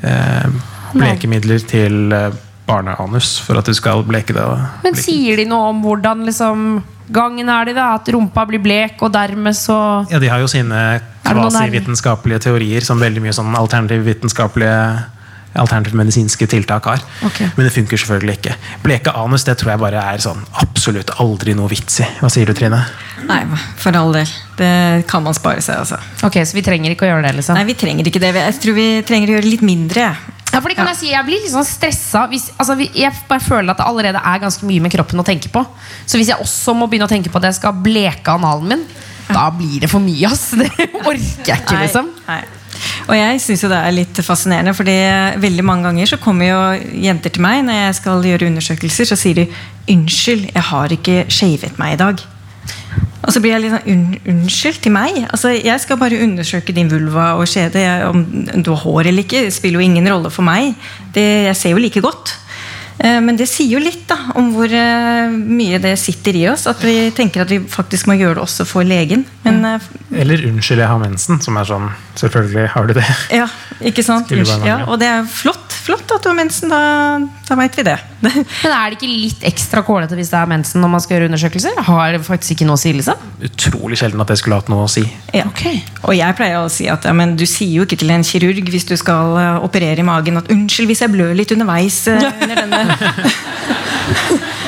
[0.07, 0.47] eh,
[0.95, 2.31] blekemidler til eh,
[2.71, 4.47] barneanus for at du skal bleke det.
[4.85, 5.03] Men bleke.
[5.03, 6.67] sier de noe om hvordan liksom
[7.11, 7.93] gangen er de da?
[7.99, 12.87] At rumpa blir blek, og dermed så Ja, De har jo sine det kvasivitenskapelige teorier
[12.87, 14.79] som veldig mye sånn alternativ vitenskapelige
[15.59, 17.03] Alternativt medisinske tiltak har.
[17.27, 17.49] Okay.
[17.57, 18.57] Men det funker selvfølgelig ikke.
[18.85, 22.07] Bleke anus det tror jeg bare er sånn absolutt aldri noe vits i.
[22.21, 22.79] Hva sier du, Trine?
[23.27, 23.41] Nei,
[23.81, 24.31] for all del.
[24.59, 24.73] Det
[25.11, 25.99] kan man spare seg, altså.
[26.27, 27.35] Ok, Så vi trenger ikke å gjøre det?
[27.41, 28.35] liksom Nei, vi trenger ikke det.
[28.39, 30.13] Jeg tror vi trenger å gjøre litt mindre.
[30.51, 32.25] Ja, fordi kan Jeg si, jeg blir litt sånn stressa.
[32.31, 35.51] Hvis, altså, jeg bare føler at det allerede er ganske mye med kroppen å tenke
[35.53, 35.63] på.
[36.07, 38.87] Så hvis jeg også må begynne å tenke på at jeg skal bleke analen min,
[39.31, 40.31] da blir det for mye.
[40.31, 40.71] ass Det
[41.05, 42.11] orker jeg ikke, liksom.
[42.27, 42.60] Nei, nei.
[43.11, 44.97] Og jeg syns det er litt fascinerende, fordi
[45.43, 46.59] veldig mange ganger så kommer jo
[47.03, 49.47] jenter til meg når jeg skal gjøre undersøkelser, så sier de
[49.91, 52.23] 'unnskyld, jeg har ikke shavet meg i dag'.
[53.21, 55.27] Og så blir jeg litt sånn un Unnskyld til meg?
[55.31, 57.75] Altså, Jeg skal bare undersøke din vulva og skjede.
[57.79, 58.25] Jeg- Om
[58.63, 60.75] du har hår eller ikke, det spiller jo ingen rolle for meg.
[61.13, 62.35] Det, jeg ser jo like godt.
[63.01, 66.67] Eh, Men det sier jo litt da om hvor eh, mye det sitter i oss.
[66.71, 69.25] At vi tenker at vi faktisk må gjøre det også for legen.
[69.47, 69.89] Men eh,
[70.21, 71.89] Eller 'unnskyld, jeg har mensen', som er sånn
[72.21, 73.07] Selvfølgelig har du det.
[73.33, 73.47] Ja,
[73.81, 74.31] ikke sant?
[74.67, 76.71] Ja, og det er flott, flott at du har mensen.
[76.73, 76.81] Da,
[77.49, 77.97] da veit vi det.
[78.25, 81.31] Men er det ikke litt ekstra kålete hvis det er mensen når man skal gjøre
[81.31, 81.81] undersøkelser?
[81.89, 83.27] Har det faktisk ikke noe å si, liksom?
[83.51, 85.05] Utrolig sjelden at det skulle hatt noe å si.
[85.37, 85.47] Ja.
[86.07, 88.71] Og jeg pleier å si at ja, men du sier jo ikke til en kirurg
[88.71, 92.07] hvis du skal eh, operere i magen at 'unnskyld hvis jeg blør litt underveis'.
[92.13, 92.81] eh, under denne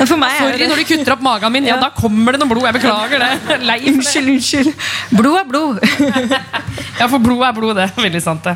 [0.00, 2.64] Sorry, når du kutter opp magen min, ja, da kommer det noe blod.
[2.68, 3.30] Jeg beklager det.
[3.68, 3.78] Lei.
[3.92, 4.72] Unnskyld, unnskyld.
[5.18, 5.82] Blod er blod.
[6.98, 7.88] Ja, for blod er blod, det.
[7.98, 8.52] Veldig sant, det.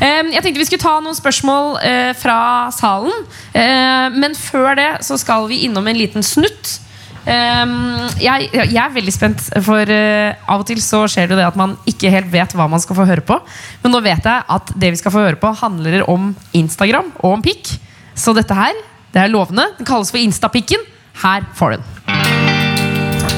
[0.00, 2.36] Jeg tenkte vi skulle ta noen spørsmål eh, fra
[2.72, 3.12] salen.
[3.52, 6.78] Eh, men før det så skal vi innom en liten snutt.
[7.20, 11.44] Um, jeg, jeg er veldig spent, for uh, av og til så skjer det det
[11.50, 13.36] at man ikke helt vet hva man skal få høre på.
[13.82, 17.36] Men nå vet jeg at det vi skal få høre på, handler om Instagram og
[17.36, 17.74] om pikk.
[18.16, 18.76] Så dette her,
[19.12, 19.66] det er lovende.
[19.78, 20.84] Den kalles for Instapikken.
[21.22, 21.84] Her får du den.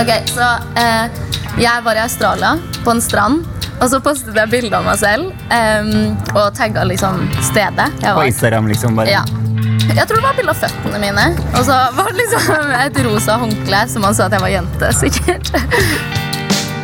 [0.03, 0.49] Ok, så
[0.81, 1.23] eh,
[1.61, 3.45] Jeg var i Australia, på en strand.
[3.83, 8.23] Og så postet jeg bilde av meg selv um, og tagga liksom stedet jeg På.
[8.29, 8.95] Instagram, liksom.
[8.99, 9.25] bare Ja.
[9.93, 11.25] Jeg tror det var bilde av føttene mine.
[11.57, 14.93] Og så var det liksom et rosa håndkle, som han sa at jeg var jente.
[15.03, 15.51] sikkert.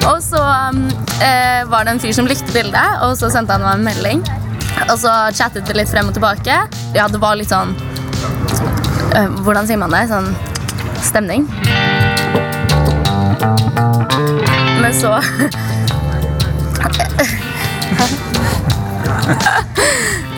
[0.08, 0.82] Og så um,
[1.22, 4.26] eh, var det en fyr som likte bildet, og så sendte han meg en melding.
[4.88, 6.58] Og så chattet vi litt frem og tilbake.
[6.96, 7.76] Ja, det var litt sånn
[9.44, 10.04] Hvordan sier man det?
[10.10, 10.28] Sånn
[11.04, 11.46] stemning.
[14.82, 15.18] Men så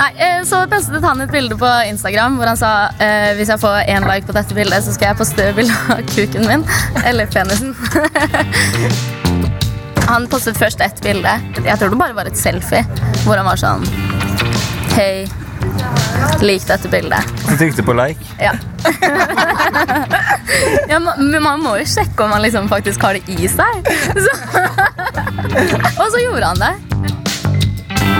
[0.00, 2.70] Nei, eh, Så postet han et bilde på Instagram hvor han sa
[3.02, 6.00] eh, hvis jeg får én like på dette bildet, så skal jeg poste bilde av
[6.14, 6.64] kuken min.
[7.04, 7.74] Eller penisen.
[10.10, 11.36] Han postet først ett bilde.
[11.62, 12.82] Jeg tror det bare var et selfie.
[13.26, 13.84] Hvor han var sånn
[14.96, 15.28] Hei,
[16.42, 17.24] lik dette bildet.
[17.48, 18.20] Så trykte på like.
[18.38, 18.52] Ja.
[20.88, 23.86] ja men man må jo sjekke om man liksom faktisk har det i seg.
[24.16, 24.30] Så.
[26.00, 26.74] Og så gjorde han det.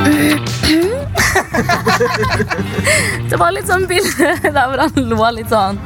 [3.30, 5.78] Det var litt sånn bilde der hvor han lå litt sånn.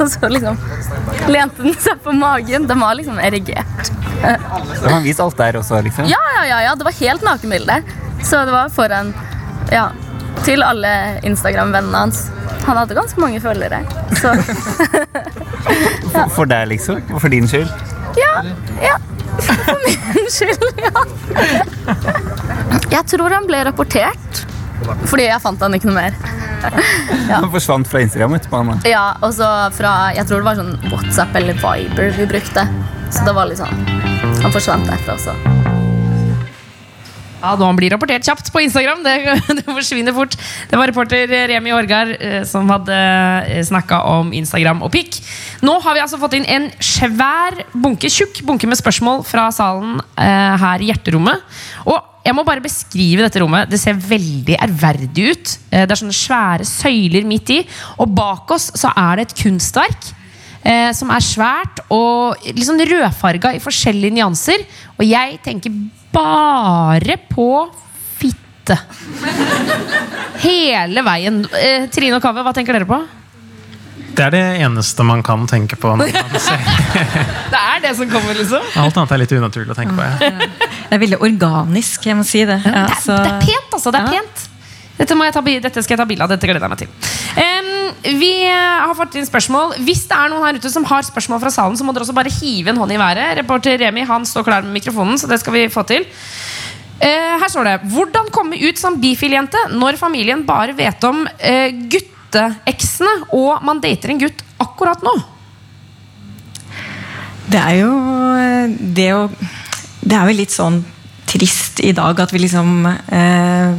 [0.00, 0.56] Og så liksom
[1.30, 2.66] lente den seg på magen.
[2.68, 3.90] Den var liksom erigert.
[4.80, 6.04] Så han viste alt der også, liksom?
[6.10, 7.76] Ja, ja, ja, ja, det var helt nakenbilde.
[8.24, 9.14] Så det var foran
[9.70, 9.90] Ja,
[10.44, 10.90] til alle
[11.26, 12.26] Instagram-vennene hans.
[12.66, 13.82] Han hadde ganske mange følgere.
[14.20, 14.32] Så
[16.12, 17.02] For, for deg, liksom?
[17.20, 17.70] For din skyld?
[18.16, 18.32] ja,
[18.82, 18.96] ja.
[19.42, 21.04] For min skyld, ja.
[22.92, 24.42] Jeg tror han ble rapportert.
[25.08, 26.16] Fordi jeg fant han ikke noe mer.
[27.30, 28.60] Han forsvant fra Instagram etterpå.
[28.64, 28.80] han.
[28.88, 32.64] Ja, og så fra Jeg tror det var sånn WhatsApp eller Viber vi brukte.
[33.12, 33.86] Så det var litt sånn
[34.42, 35.65] Han forsvant derfra også.
[37.46, 39.04] Ja, nå blir rapportert kjapt på Instagram.
[39.06, 39.14] Det,
[39.60, 40.34] det forsvinner fort.
[40.66, 42.96] Det var reporter Remi Orgar eh, som hadde
[43.68, 45.20] snakka om Instagram og pikk.
[45.62, 50.00] Nå har vi altså fått inn en svær bunke, tjukk bunke med spørsmål fra salen
[50.18, 51.46] eh, her i Hjerterommet.
[51.86, 53.70] Og jeg må bare beskrive dette rommet.
[53.70, 55.56] Det ser veldig ærverdig ut.
[55.70, 57.62] Eh, det er sånne svære søyler midt i.
[58.02, 60.10] Og bak oss så er det et kunstverk.
[60.66, 64.66] Eh, som er svært og liksom sånn rødfarga i forskjellige nyanser.
[64.98, 65.70] Og jeg tenker
[66.16, 67.50] bare på
[68.16, 68.78] fitte.
[70.42, 71.44] Hele veien.
[71.60, 72.98] Eh, Trine og Kaveh, hva tenker dere på?
[74.16, 75.92] Det er det eneste man kan tenke på.
[76.00, 76.08] Når.
[77.52, 78.64] Det er det som kommer, liksom.
[78.80, 80.02] Alt annet er litt unaturlig å tenke på.
[80.06, 80.32] Ja.
[80.88, 82.56] Det er veldig organisk, jeg må si det.
[82.64, 83.92] Ja, Det, er, det er pent, altså.
[83.92, 84.46] Det er pent.
[84.96, 86.30] Dette, må jeg ta, dette skal jeg ta bilde av.
[86.32, 86.88] Dette gleder jeg meg til.
[87.42, 87.55] Em,
[88.02, 89.76] vi har fått inn spørsmål.
[89.86, 92.16] Hvis det er noen her ute som har spørsmål fra salen, så må dere også
[92.16, 93.36] bare hive en hånd i været.
[93.40, 96.06] Reporter Remi han står klar med mikrofonen, så det skal vi få til.
[96.96, 101.74] Eh, her står det Hvordan komme ut som bifil-jente når familien bare vet om eh,
[101.92, 105.16] gutteeksene, og man dater en gutt akkurat nå?
[107.46, 107.92] Det er jo
[108.40, 109.26] eh, det å
[110.00, 110.80] Det er jo litt sånn
[111.26, 113.74] trist i dag at vi liksom eh,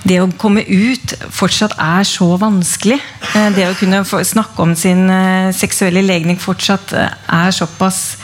[0.00, 2.96] Det å komme ut fortsatt er så vanskelig.
[3.36, 8.16] Eh, det å kunne snakke om sin eh, seksuelle legning fortsatt eh, er såpass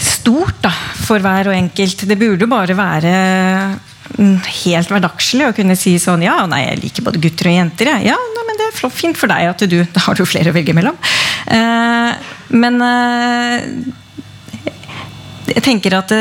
[0.00, 0.72] stort da,
[1.06, 2.04] for hver og enkelt.
[2.08, 3.14] Det burde bare være
[4.18, 4.36] mm,
[4.66, 7.94] helt hverdagslig å kunne si sånn Ja, nei, jeg liker både gutter og jenter.
[7.94, 8.10] Jeg.
[8.12, 10.56] Ja, nei, men det er fint for deg at du Da har du flere å
[10.56, 10.96] velge mellom.
[12.52, 12.76] Men
[15.50, 16.12] jeg tenker at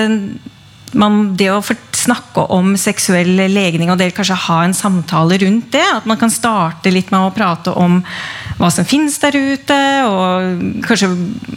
[0.98, 5.70] man, det å for- snakke om seksuell legning og dere kanskje ha en samtale rundt
[5.76, 8.00] det, at man kan starte litt med å prate om
[8.60, 9.78] hva som finnes der ute,
[10.10, 11.12] og kanskje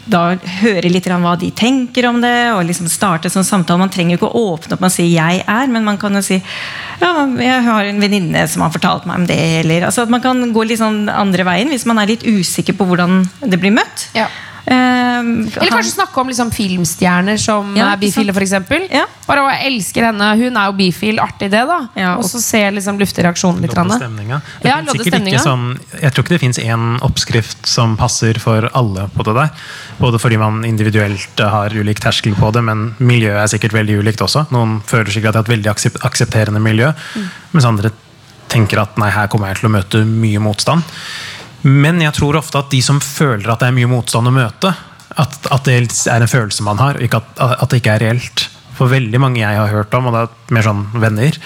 [0.06, 3.80] da høre litt hva de tenker om det, og liksom starte en sånn samtale.
[3.82, 6.22] Man trenger jo ikke å åpne opp og si 'jeg er', men man kan jo
[6.22, 6.40] si
[7.00, 10.20] ja, jeg har en venninne som har fortalt meg om det, eller altså at man
[10.20, 13.74] kan gå litt sånn andre veien hvis man er litt usikker på hvordan det blir
[13.74, 14.08] møtt.
[14.14, 14.28] Ja.
[14.64, 15.18] Eh,
[15.58, 18.52] Eller kanskje snakke om liksom filmstjerner som Ja, er bifile, f.eks.
[18.92, 19.06] Ja.
[19.26, 20.28] Bare å elske henne.
[20.38, 21.18] Hun er jo bifil.
[21.22, 21.78] Artig, det, da.
[21.98, 23.74] Ja, og så se liksom lufte reaksjonen litt.
[23.76, 24.40] Lodde stemninga.
[24.62, 25.66] Det Ja, sikkert ikke sånn,
[25.98, 29.50] jeg tror ikke det fins én oppskrift som passer for alle på det der.
[29.98, 34.22] Både fordi man individuelt har ulik terskel på det, men miljøet er sikkert veldig ulikt
[34.24, 34.46] også.
[34.54, 36.92] Noen føler sikkert at det er et veldig aksepterende miljø,
[37.52, 37.92] mens andre
[38.52, 40.84] tenker at nei, her kommer jeg til å møte mye motstand.
[41.62, 44.72] Men jeg tror ofte at de som føler at det er mye motstand å møte,
[45.12, 45.76] at, at det
[46.10, 48.46] er en følelse man har, at, at det ikke er reelt.
[48.78, 51.36] For veldig mange jeg har hørt om, og det er mer sånn venner,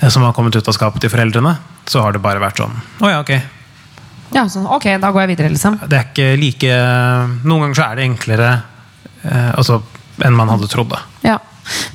[0.00, 1.56] eh, som har kommet ut av skapet til foreldrene,
[1.86, 3.32] så har det bare vært sånn Å ja, ok.
[4.32, 5.76] Ja, så, ok, da går jeg videre, liksom.
[5.84, 6.76] Det er ikke like
[7.44, 8.50] Noen ganger så er det enklere
[9.28, 9.82] eh, altså,
[10.24, 10.94] enn man hadde trodd.
[10.94, 11.02] da.
[11.26, 11.38] Ja.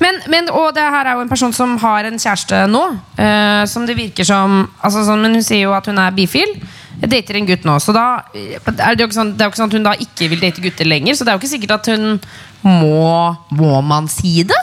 [0.00, 2.84] Men, men, og det her er jo en person som har en kjæreste nå.
[3.20, 6.54] eh, som det virker som altså sånn, Men hun sier jo at hun er bifil.
[6.98, 7.76] Jeg dater en gutt nå.
[7.82, 9.92] Så da er det, jo ikke sånn, det er jo ikke sånn at hun da
[10.02, 11.14] ikke vil date gutter lenger.
[11.14, 12.18] Så det er jo ikke sikkert at hun
[12.66, 14.58] må Må man si det?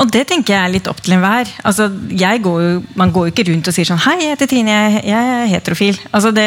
[0.00, 1.46] Og det tenker jeg er litt opp til enhver.
[1.66, 4.74] Altså, går jo, man går jo ikke rundt og sier sånn Hei, jeg heter Trine,
[4.74, 6.00] jeg, jeg er heterofil.
[6.10, 6.46] Altså, det,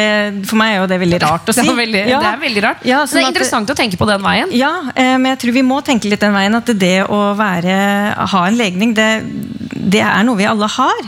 [0.50, 1.64] for meg er jo det veldig rart å si.
[1.68, 2.20] Det er veldig, Ja.
[2.24, 2.84] det er veldig rart.
[2.88, 4.52] Ja, sånn det sånn er det- interessant å tenke på den veien.
[4.52, 7.78] Ja, eh, men jeg tror vi må tenke litt den veien at det å være,
[8.34, 9.08] ha en legning, det,
[9.96, 11.00] det er noe vi alle har.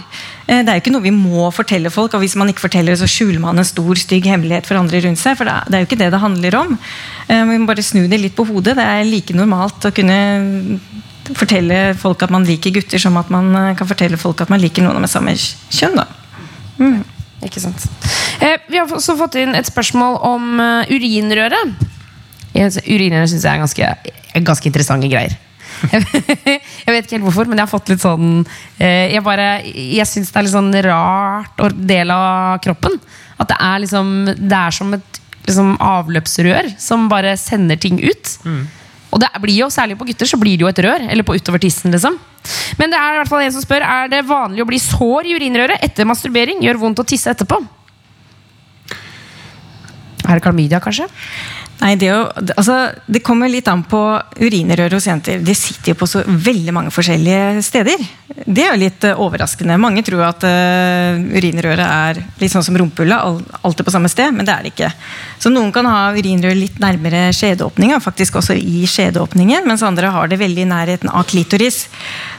[0.51, 2.96] Eh, Det er jo ikke noe vi må fortelle folk, og hvis man ikke forteller
[2.96, 5.36] det, så skjuler man en stor, stygg hemmelighet for andre rundt seg.
[5.38, 6.72] For det er, jo ikke det det handler om.
[7.28, 8.74] Eh, Vi må bare snu det litt på hodet.
[8.76, 10.80] Det er like normalt å kunne
[11.38, 14.61] fortelle folk at man liker gutter, som at man eh, kan fortelle folk at man
[14.61, 15.94] liker noen med samme kjønn.
[16.03, 16.09] da.
[17.46, 17.86] Ikke sant.
[18.42, 21.61] Eh, vi har også fått inn et spørsmål om uh, urinrøre.
[22.53, 23.86] Jeg- Urinrøre syns jeg er ganske,
[24.44, 25.36] ganske interessante greier.
[25.91, 28.43] Jeg vet ikke helt hvorfor, men jeg har fått litt sånn
[28.78, 32.99] eh, Jeg bare, jeg syns det er litt sånn rart del av kroppen.
[33.41, 38.37] At det er liksom Det er som et liksom, avløpsrør som bare sender ting ut.
[39.11, 41.07] Og det blir jo, særlig på gutter så blir det jo et rør.
[41.11, 42.18] Eller på utover tissen, liksom.
[42.78, 45.26] Men det er i hvert fall en som spør Er det vanlig å bli sår
[45.28, 46.62] i urinrøret etter masturbering.
[46.64, 47.59] Gjør vondt å tisse etterpå.
[50.28, 51.09] Er det klamydia, kanskje?
[51.81, 52.24] Nei, det, jo,
[52.61, 52.74] altså,
[53.09, 53.99] det kommer litt an på
[54.37, 55.41] urinrøret hos jenter.
[55.41, 58.03] De sitter jo på så veldig mange forskjellige steder.
[58.45, 59.78] Det er jo litt uh, overraskende.
[59.81, 64.28] Mange tror at uh, urinrøret er litt sånn som rumpehullet, all, alltid på samme sted,
[64.37, 64.93] men det er det ikke.
[65.41, 70.28] Så noen kan ha urinrør litt nærmere skjedeåpninga, faktisk også i skjedeåpningen, mens andre har
[70.28, 71.87] det veldig i nærheten av klitoris.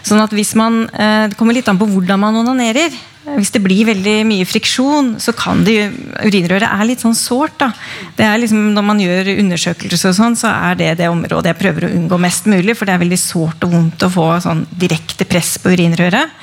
[0.05, 2.93] Sånn at hvis man, uh, Det kommer litt an på hvordan man onanerer.
[3.21, 5.83] Hvis det blir veldig mye friksjon, så kan det jo
[6.25, 7.53] Urinrøret er litt sånn sårt.
[7.61, 7.69] da.
[8.17, 11.61] Det er liksom, Når man gjør undersøkelser, og sånn, så er det det området jeg
[11.61, 12.75] prøver å unngå mest mulig.
[12.77, 16.33] For det er veldig sårt og vondt å få sånn direkte press på urinrøret.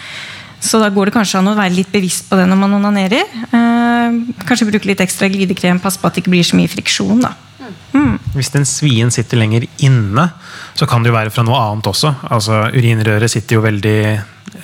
[0.61, 3.27] Så da går det kanskje an å være litt bevisst på det når man onanerer.
[3.27, 4.17] Eh,
[4.47, 7.21] kanskje bruke litt ekstra glidekrem, passe på at det ikke blir så mye friksjon.
[7.23, 7.35] da.
[8.35, 10.29] Hvis den svien sitter lenger inne,
[10.79, 12.15] så kan det jo være fra noe annet også.
[12.31, 14.01] Altså, Urinrøret sitter jo veldig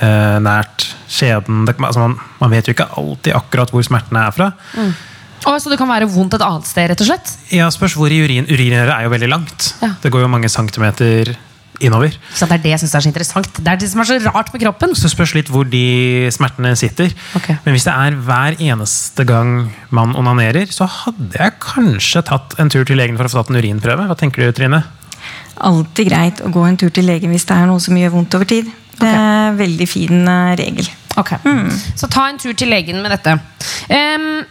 [0.00, 1.64] eh, nært skjeden.
[1.68, 4.50] Det, altså, man, man vet jo ikke alltid akkurat hvor smertene er fra.
[5.44, 7.34] og så det kan være vondt et annet sted, rett og slett?
[7.54, 9.74] Ja, spørs hvor i urin, Urinrøret er jo veldig langt.
[9.82, 9.94] Ja.
[10.02, 11.34] Det går jo mange centimeter
[11.82, 12.14] innover.
[12.34, 13.56] Så det er det jeg synes er så interessant.
[13.58, 14.94] Det er det som er så rart med kroppen.
[14.98, 17.14] Så spørs litt hvor de smertene sitter.
[17.36, 17.56] Okay.
[17.64, 22.70] Men hvis det er hver eneste gang man onanerer, så hadde jeg kanskje tatt en
[22.72, 24.06] tur til legen for å få tatt en urinprøve.
[24.10, 24.84] Hva tenker du, Trine?
[25.64, 28.38] Alltid greit å gå en tur til legen hvis det er noe som gjør vondt
[28.38, 28.70] over tid.
[29.00, 30.90] Det er en veldig fin eh, regel.
[31.20, 31.30] Ok,
[31.94, 33.36] Så ta en tur til legen med dette.
[33.86, 34.42] Um,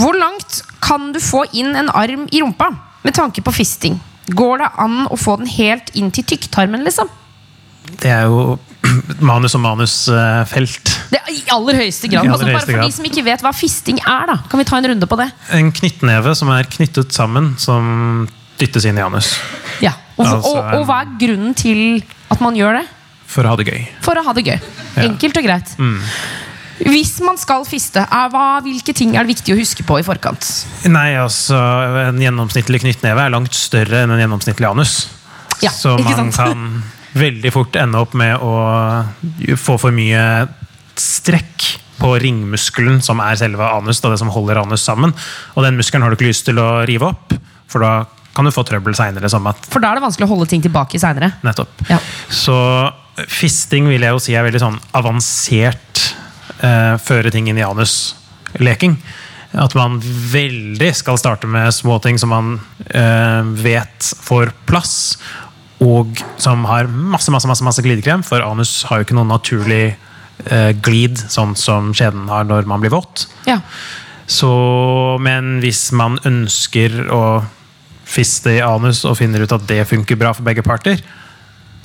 [0.00, 2.70] hvor langt kan du få inn en arm i rumpa
[3.04, 3.98] med tanke på fisting?
[4.36, 7.08] Går det an å få den helt inn til tykktarmen, liksom?
[8.00, 8.58] Det er jo
[9.30, 10.92] manus og manus-felt.
[11.12, 12.24] Det er I aller høyeste grad.
[12.24, 12.88] Aller altså, bare høyeste for grad.
[12.88, 14.38] de som ikke vet hva fisting er, da.
[14.50, 15.28] Kan vi ta en runde på det?
[15.56, 18.28] En knyttneve som er knyttet sammen, som
[18.60, 19.34] dyttes inn i anus.
[19.84, 19.96] Ja.
[20.16, 22.86] Og, Altså, og, og hva er grunnen til at man gjør det?
[23.30, 23.82] For å ha det gøy.
[24.04, 24.58] For å ha det gøy.
[25.04, 25.74] Enkelt og greit.
[26.80, 30.06] Hvis man skal fiste, er, hva, hvilke ting er det viktig å huske på i
[30.06, 30.46] forkant?
[30.88, 31.58] Nei, altså,
[32.08, 34.94] En gjennomsnittlig knyttneve er langt større enn en gjennomsnittlig anus.
[35.60, 36.64] Ja, så man kan
[37.12, 38.54] veldig fort ende opp med å
[39.60, 40.22] få for mye
[41.00, 41.66] strekk
[42.00, 45.12] på ringmuskelen, som er selve anus, da det som holder anus sammen.
[45.52, 47.36] Og den muskelen har du ikke lyst til å rive opp,
[47.68, 47.92] for da
[48.32, 49.28] kan du få trøbbel seinere.
[49.28, 51.34] For da er det vanskelig å holde ting tilbake seinere.
[51.44, 51.84] Nettopp.
[51.90, 51.98] Ja.
[52.32, 52.56] Så
[53.28, 56.04] fisting vil jeg jo si er veldig sånn avansert
[56.64, 58.96] eh, føre ting inn i anus-leking.
[59.50, 62.52] At man veldig skal starte med små ting som man
[62.94, 64.94] eh, vet får plass,
[65.80, 69.84] og som har masse masse, masse, masse glidekrem, for anus har jo ikke noen naturlig
[69.90, 73.26] eh, glid, sånn som skjeden har når man blir våt.
[73.48, 73.58] Ja.
[74.30, 74.50] Så,
[75.24, 77.22] men hvis man ønsker å
[78.10, 81.02] fiste i anus og finner ut at det funker bra for begge parter,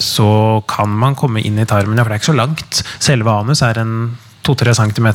[0.02, 1.98] så kan man komme inn i tarmen.
[2.00, 2.82] For det er ikke så langt.
[3.00, 3.96] Selve anus er en
[4.48, 5.08] 2-3 cm.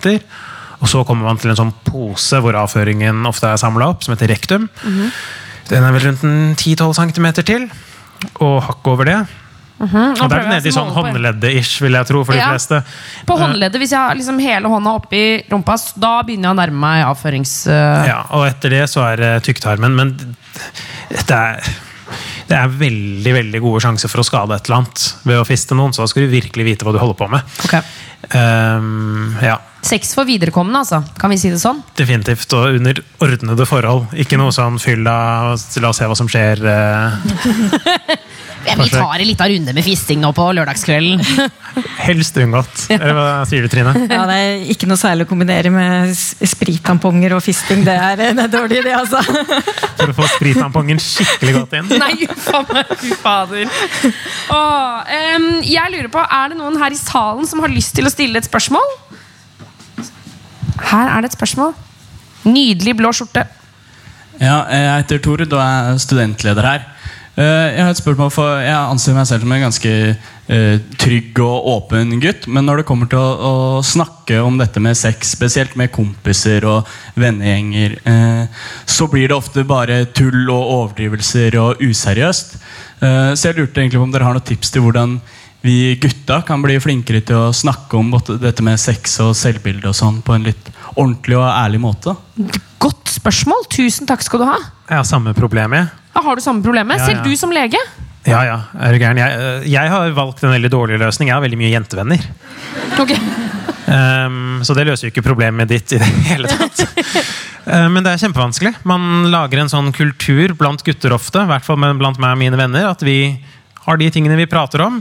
[0.81, 4.14] Og så kommer man til en sånn pose hvor avføringen ofte er samla opp, som
[4.16, 4.70] heter rektum.
[5.68, 7.68] Den er vel rundt en 10-12 cm til.
[8.41, 9.18] Og hakk over det.
[9.81, 12.51] Nå Og da er nede i sånn håndleddet-ish, vil jeg tro, for de Ja.
[12.53, 12.83] fleste.
[13.24, 16.81] På håndleddet, hvis jeg har liksom hele hånda oppi rumpa, da begynner jeg å nærme
[16.83, 17.66] meg avførings...
[17.66, 19.95] eh, Ja, og etter det så er det tykktarmen.
[19.97, 20.12] Men
[21.16, 21.64] det er,
[22.51, 25.76] det er veldig veldig gode sjanser for å skade et eller annet ved å fiste
[25.78, 27.59] noen, så da skal du virkelig vite hva du holder på med.
[27.66, 27.82] Okay.
[28.34, 31.01] Um, ja, Sex for viderekommende, altså.
[31.16, 31.80] Kan vi si det sånn?
[31.96, 32.53] definitivt.
[32.53, 34.11] Og under ordnede forhold.
[34.20, 36.61] Ikke noe sånn fyll av La oss se hva som skjer.
[36.68, 38.11] eh,
[38.66, 41.22] Ja, vi tar en liten runde med fisting nå på lørdagskvelden.
[42.11, 42.84] helst unngått.
[42.92, 43.92] Eller hva sier du, Trine?
[44.11, 47.84] Ja, Det er ikke noe særlig å kombinere med sprittamponger og fisting.
[47.86, 49.22] Det er, det er dårlig, det, altså.
[50.00, 51.92] For å få sprittampongen skikkelig godt inn.
[52.00, 53.78] Nei, uffa meg, fy fader.
[54.56, 58.08] Åh, em, jeg lurer på, Er det noen her i salen som har lyst til
[58.08, 58.96] å stille et spørsmål?
[60.90, 61.74] Her er det et spørsmål.
[62.48, 63.44] Nydelig blå skjorte.
[64.40, 66.86] Ja, jeg heter Tord og er studentleder her.
[67.41, 69.93] Eh, Jeg har et spørsmål for Jeg anser meg selv som en ganske
[70.51, 72.47] eh, trygg og åpen gutt.
[72.51, 73.30] Men når det kommer til å,
[73.80, 76.88] å snakke om dette med sex, spesielt med kompiser og
[77.20, 82.59] vennegjenger, eh, så blir det ofte bare tull og overdrivelser og useriøst.
[83.01, 85.20] Eh, så jeg lurte egentlig på om dere har noen tips til hvordan
[85.64, 89.97] vi gutta kan bli flinkere til å snakke om dette med sex og selvbilde og
[89.97, 92.16] sånn på en litt ordentlig og ærlig måte.
[92.80, 93.66] Godt spørsmål.
[93.72, 94.57] Tusen takk skal du ha.
[94.88, 95.99] Jeg har samme problem, jeg.
[96.25, 97.01] Har du samme problemet.
[97.01, 97.27] Ja, Selv ja.
[97.29, 97.81] du som lege.
[98.29, 98.57] Ja, ja.
[98.77, 99.18] Er du gæren?
[99.21, 101.31] Jeg, jeg har valgt en veldig dårlig løsning.
[101.31, 102.27] Jeg har veldig mye jentevenner.
[103.01, 103.14] Ok.
[103.91, 106.85] Um, så det løser jo ikke problemet ditt i det hele tatt.
[107.66, 108.71] Eh, Men det er kjempevanskelig.
[108.89, 112.57] Man lager en sånn kultur blant gutter ofte, i hvert fall blant meg og mine
[112.61, 113.37] venner, at vi
[113.85, 115.01] har de tingene vi prater om.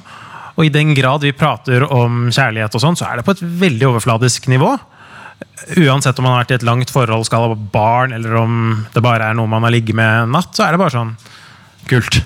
[0.58, 3.44] Og i den grad vi prater om kjærlighet, og sånn, så er det på et
[3.64, 4.74] veldig overfladisk nivå.
[5.78, 8.54] Uansett om man har vært i et langt forhold, skal ha barn, eller om
[8.94, 11.12] det bare er noe man har ligget med en natt, så er det bare sånn
[11.90, 12.22] kult.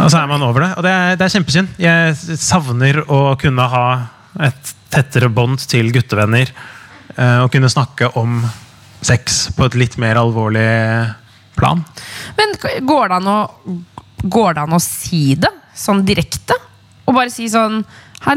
[0.00, 0.70] Og så er man over det.
[0.76, 1.76] Og det er, det er kjempesynd.
[1.80, 3.84] Jeg savner å kunne ha
[4.48, 6.52] et tettere bånd til guttevenner.
[7.16, 8.42] eh, Og kunne snakke om
[9.02, 10.66] sex på et litt mer alvorlig
[11.56, 11.80] plan.
[12.38, 12.54] Men
[12.86, 13.38] går det an å,
[14.24, 16.56] går det an å si det sånn direkte?
[17.06, 17.80] Og bare si sånn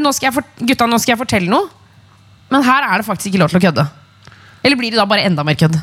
[0.02, 1.68] nå skal jeg for, Gutta, nå skal jeg fortelle noe,
[2.52, 3.86] men her er det faktisk ikke lov til å kødde.
[4.66, 5.78] Eller blir det da bare enda mer kødd?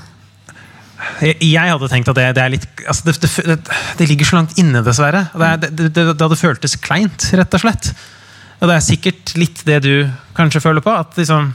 [1.22, 3.14] Jeg, jeg hadde tenkt at det, det er litt altså det,
[3.48, 3.56] det,
[3.98, 5.24] det, ligger så langt inne, dessverre.
[5.34, 7.90] Er- det hadde føltes kleint, rett og slett.
[8.62, 9.94] Og det er sikkert litt det du
[10.38, 10.94] kanskje føler på.
[10.94, 11.50] At liksom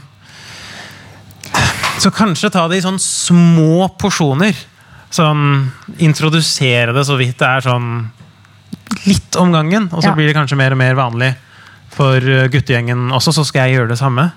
[1.98, 4.54] Så kanskje ta det i sånn små porsjoner.
[5.10, 5.70] Sånn
[6.04, 7.88] introdusere det så vidt det er sånn
[9.08, 9.88] litt om gangen.
[9.92, 10.14] Og så Ja.
[10.14, 11.32] blir det kanskje mer og mer vanlig
[11.98, 14.28] for uh, guttegjengen også, så skal jeg gjøre det samme.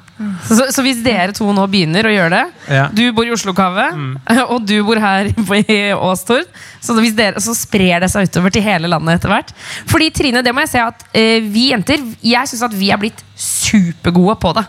[0.46, 2.84] Så, så, hvis dere to nå begynner å gjøre det Ja.
[2.94, 3.96] Du bor i Oslo-Kavet,
[4.54, 6.50] og du bor her på, i Åstord.
[6.82, 9.56] Så, dere, så sprer det seg utover til hele landet etter hvert.
[9.90, 13.02] Fordi Trine, det må jeg si at eh, vi jenter Jeg synes at vi er
[13.02, 14.66] blitt supergode på det.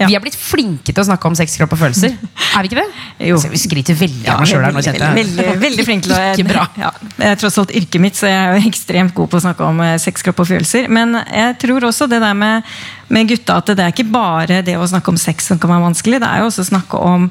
[0.00, 2.14] Vi er blitt flinke til å snakke om sex, kropp og følelser.
[2.56, 3.02] Er vi ikke det?
[3.28, 3.36] Jo.
[3.40, 5.18] Så vi skryter veldig Ja, av meg sjøl her nå, veldig, kjente jeg.
[5.20, 6.64] veldig, veldig, veldig flink til å Ikke bra.
[6.80, 9.44] Ja, det er tross alt yrket mitt, så jeg er jo ekstremt god på å
[9.46, 10.90] snakke om eh, sex, kropp og følelser.
[10.92, 12.68] Men jeg tror også det der med,
[13.12, 15.86] med gutta at det er ikke bare det å snakke om sex som kan være
[15.86, 16.20] vanskelig.
[16.24, 17.30] Det er jo også å snakke om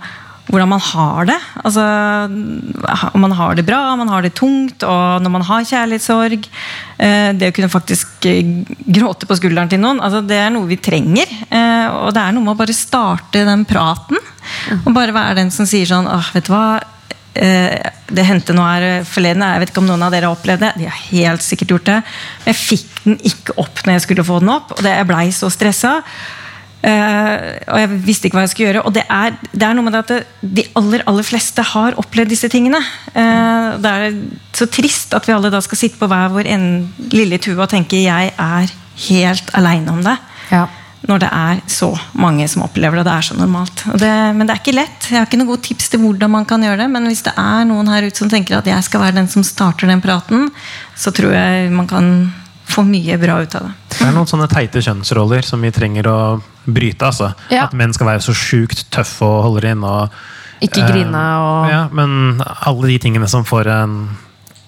[0.50, 1.38] hvordan man har det.
[1.64, 1.84] Altså,
[3.14, 6.48] om man har det bra, om man har det tungt, og når man har kjærlighetssorg.
[6.98, 8.42] eh, Det å kunne faktisk eh,
[8.88, 11.30] gråte på skulderen til noen, altså, det er noe vi trenger.
[11.50, 14.18] eh, Og det er noe med å bare starte den praten.
[14.86, 16.82] Og bare være den som sier sånn Åh, vet du hva,
[18.12, 19.40] det hendte nå her forleden.
[19.46, 20.72] Jeg vet ikke om noen av dere har opplevd det.
[20.82, 22.00] De har helt sikkert gjort det.
[22.44, 24.74] Men jeg fikk den ikke opp når jeg skulle få den opp.
[24.76, 25.94] Og det, jeg blei så stressa.
[26.82, 27.34] Eh,
[27.70, 28.84] og jeg visste ikke hva jeg skulle gjøre.
[28.90, 31.98] Og det er, det er noe med det at det, de aller aller fleste har
[32.02, 32.82] opplevd disse tingene.
[33.14, 34.20] Eh, det er
[34.58, 36.68] så trist at vi alle da skal sitte på hver vår en,
[37.12, 38.78] lille tue og tenke jeg er
[39.08, 40.18] helt aleine om det.
[41.02, 41.88] Når det er så
[42.22, 43.82] mange som opplever det, og det er så normalt.
[43.90, 45.08] Og det, men det er ikke lett.
[45.10, 46.90] Jeg har ikke noen gode tips til hvordan man kan gjøre det.
[46.94, 49.46] Men hvis det er noen her ute som tenker at jeg skal være den som
[49.46, 50.52] starter den praten,
[50.94, 52.12] så tror jeg man kan
[52.72, 53.74] få mye bra ut av det.
[53.98, 56.20] Det er noen sånne teite kjønnsroller som vi trenger å
[56.66, 57.06] bryte.
[57.06, 57.32] altså.
[57.50, 57.66] Ja.
[57.66, 59.84] At menn skal være så sjukt tøffe og holder inn.
[59.88, 60.10] og
[60.62, 63.98] Ikke grine og Ja, Men alle de tingene som får en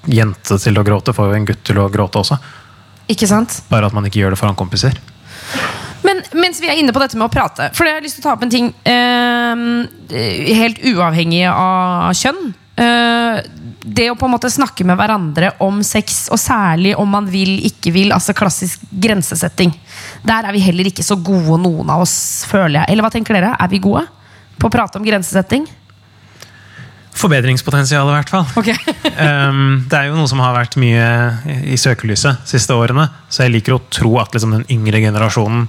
[0.09, 2.37] jente til å gråte, får jo en gutt til å gråte også.
[3.11, 3.61] Ikke sant?
[3.69, 4.95] Bare at man ikke gjør det foran kompiser.
[6.03, 8.23] Men mens vi er inne på dette med å prate For jeg har lyst til
[8.23, 9.61] å ta opp en ting eh,
[10.59, 12.53] helt uavhengig av kjønn.
[12.83, 13.37] Eh,
[13.83, 17.57] det å på en måte snakke med hverandre om sex, og særlig om man vil,
[17.67, 18.13] ikke vil.
[18.15, 19.73] Altså klassisk grensesetting.
[20.23, 22.15] Der er vi heller ikke så gode, noen av oss,
[22.47, 22.93] føler jeg.
[22.93, 23.53] Eller hva tenker dere?
[23.59, 24.05] Er vi gode
[24.55, 25.67] på å prate om grensesetting?
[27.13, 28.47] Forbedringspotensial, i hvert fall.
[29.51, 31.03] um, det er jo noe som har vært mye
[31.67, 33.09] i, søkelyset de siste årene.
[33.27, 35.67] Så jeg liker å tro at liksom, den yngre generasjonen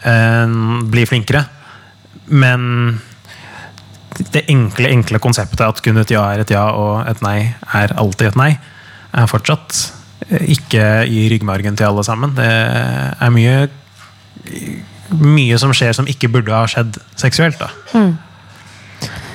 [0.00, 0.58] eh,
[0.90, 1.44] blir flinkere.
[2.30, 2.96] Men
[4.34, 7.94] det enkle, enkle konseptet at kun et ja er et ja, og et nei er
[8.00, 8.50] alltid et nei,
[9.14, 9.76] er fortsatt
[10.28, 12.34] eh, ikke i ryggmargen til alle sammen.
[12.36, 13.68] Det er mye
[15.18, 17.58] mye som skjer som ikke burde ha skjedd seksuelt.
[17.60, 17.70] da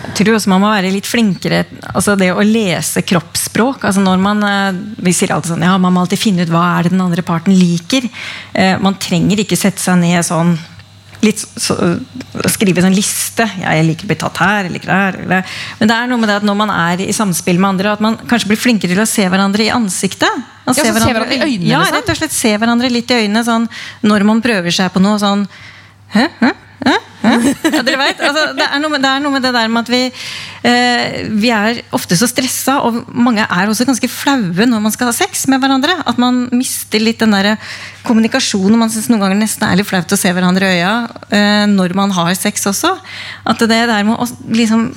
[0.06, 3.84] Jeg tror også man må være litt flinkere altså det å lese kroppsspråk.
[3.84, 4.72] altså når man, eh,
[5.04, 7.22] Vi sier alltid sånn, ja, man må alltid finne ut hva er det den andre
[7.22, 8.08] parten liker.
[8.54, 10.58] Eh, Man trenger ikke sette seg ned sånn
[11.24, 11.76] litt så,
[12.52, 13.48] skrive sånn liste.
[13.62, 15.20] Jeg liker å bli tatt her, jeg liker her.
[15.24, 15.56] Eller.
[15.80, 18.04] Men det er noe med det at når man er i samspill med andre, at
[18.04, 20.44] man kanskje blir flinkere til å se hverandre i ansiktet.
[20.66, 23.22] Man Ja, så se hverandre i øynene, Ja, rett og slett se hverandre litt i
[23.22, 23.70] øynene sånn,
[24.02, 25.46] når man prøver seg på noe sånn
[26.16, 26.30] Hæ?
[26.40, 26.52] Hæ?
[27.26, 27.38] Ja,
[27.86, 30.02] dere vet, altså, det, er med, det er noe med det der med at vi
[30.68, 35.10] eh, Vi er ofte så stressa, og mange er også ganske flaue når man skal
[35.10, 35.98] ha sex med hverandre.
[36.06, 37.56] At man mister litt den der
[38.06, 38.78] kommunikasjonen.
[38.82, 40.96] Man syns noen ganger nesten er litt flaut å se hverandre i øya
[41.30, 42.94] eh, når man har sex også.
[43.48, 44.92] At det der med å liksom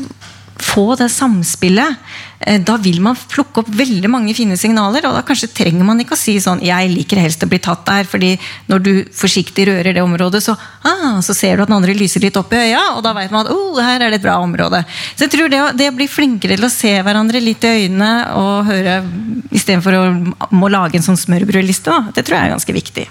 [0.63, 1.97] få det samspillet,
[2.41, 5.07] eh, da vil man plukke opp veldig mange fine signaler.
[5.07, 7.85] Og da kanskje trenger man ikke å si sånn 'jeg liker helst å bli tatt
[7.87, 8.39] der', fordi
[8.69, 12.21] når du forsiktig rører det området, så, ah, så ser du at den andre lyser
[12.21, 14.39] litt opp i øya, og da vet man at oh, her er det et bra
[14.39, 14.85] område.
[15.17, 17.87] Så jeg tror det å, det å bli flinkere til å se hverandre litt i
[17.87, 19.05] øynene og høre
[19.53, 23.09] istedenfor å må lage en sånn smørbrødliste, det tror jeg er ganske viktig.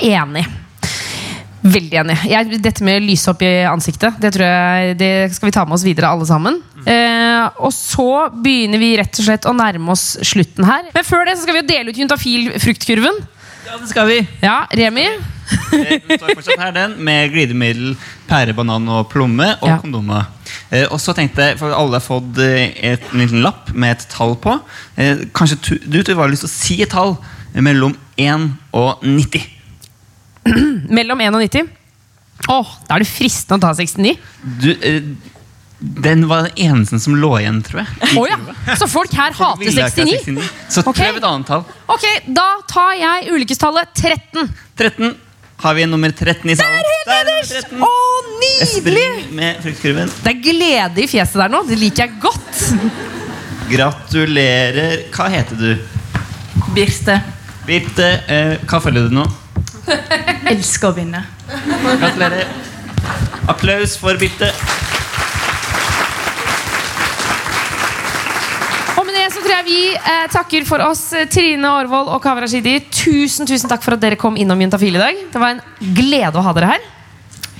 [0.00, 0.46] Enig.
[1.62, 2.14] Veldig enig.
[2.30, 5.76] Jeg, dette med lyse opp i ansiktet, det tror jeg det skal vi ta med
[5.76, 6.56] oss videre, alle sammen.
[6.88, 10.88] Eh, og så begynner vi rett og slett å nærme oss slutten her.
[10.94, 13.20] Men før det så skal vi jo dele ut juntafil-fruktkurven.
[13.68, 14.16] Ja, det skal vi.
[14.42, 15.04] Ja, Remi?
[15.04, 17.92] Eh, Den står fortsatt her, den, med glidemiddel,
[18.30, 19.76] pære, banan og plomme og Ja.
[19.82, 20.24] kondomer.
[20.72, 23.98] Eh, og så tenkte jeg, for alle har fått eh, et, en liten lapp med
[23.98, 24.56] et tall på.
[24.96, 27.16] Eh, kanskje tu, du du har lyst til å si et tall
[27.54, 29.44] mellom 1 og 90?
[30.96, 31.68] Mellom 1 og 90.
[32.50, 34.16] Åh, da er det fristende å ta 69.
[34.62, 35.02] Du, eh,
[35.80, 38.10] den var den eneste som lå igjen, tror jeg.
[38.18, 38.36] Oh, ja.
[38.76, 40.50] Så folk her hater Ville ikke ha 69?
[40.76, 41.64] Så prøv et annet tall.
[41.88, 44.50] Ok, da tar jeg ulykkestallet 13.
[44.80, 45.14] 13.
[45.60, 46.76] Har vi nummer 13 i salen?
[46.80, 47.72] Der helt nederst!
[47.84, 47.90] Å,
[48.40, 49.08] nydelig!
[49.96, 50.14] med.
[50.24, 51.60] Det er glede i fjeset der nå.
[51.68, 52.62] Det liker jeg godt.
[53.70, 55.04] Gratulerer.
[55.12, 55.74] Hva heter du?
[56.76, 57.18] Birte.
[57.68, 59.26] Birte, eh, hva følger du nå?
[60.50, 61.24] Elsker å vinne.
[61.50, 62.46] Gratulerer.
[63.50, 64.50] Applaus for Birte.
[68.98, 71.02] Og med det så tror jeg vi eh, takker for oss.
[71.32, 75.02] Trine Aarvold og Kaveh Rashidi, tusen tusen takk for at dere kom innom Juntafil i
[75.02, 75.22] dag.
[75.32, 76.88] Det var en glede å ha dere her.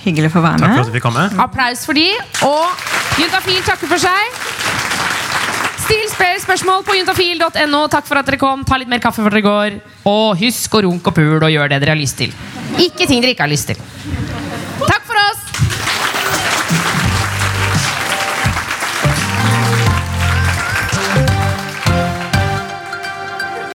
[0.01, 1.27] Hyggelig å få være Takk for at vi fikk komme.
[1.45, 2.09] Applaus for de.
[2.47, 4.90] Og Juntafil takker for seg.
[5.91, 7.81] Still spør spørsmål på juntafil.no.
[7.91, 8.61] Takk for at dere kom.
[8.63, 9.79] Ta litt mer kaffe før dere går.
[10.07, 12.31] Og husk å runke og pul og gjør det dere har lyst til.
[12.79, 14.30] Ikke ting dere ikke har lyst til.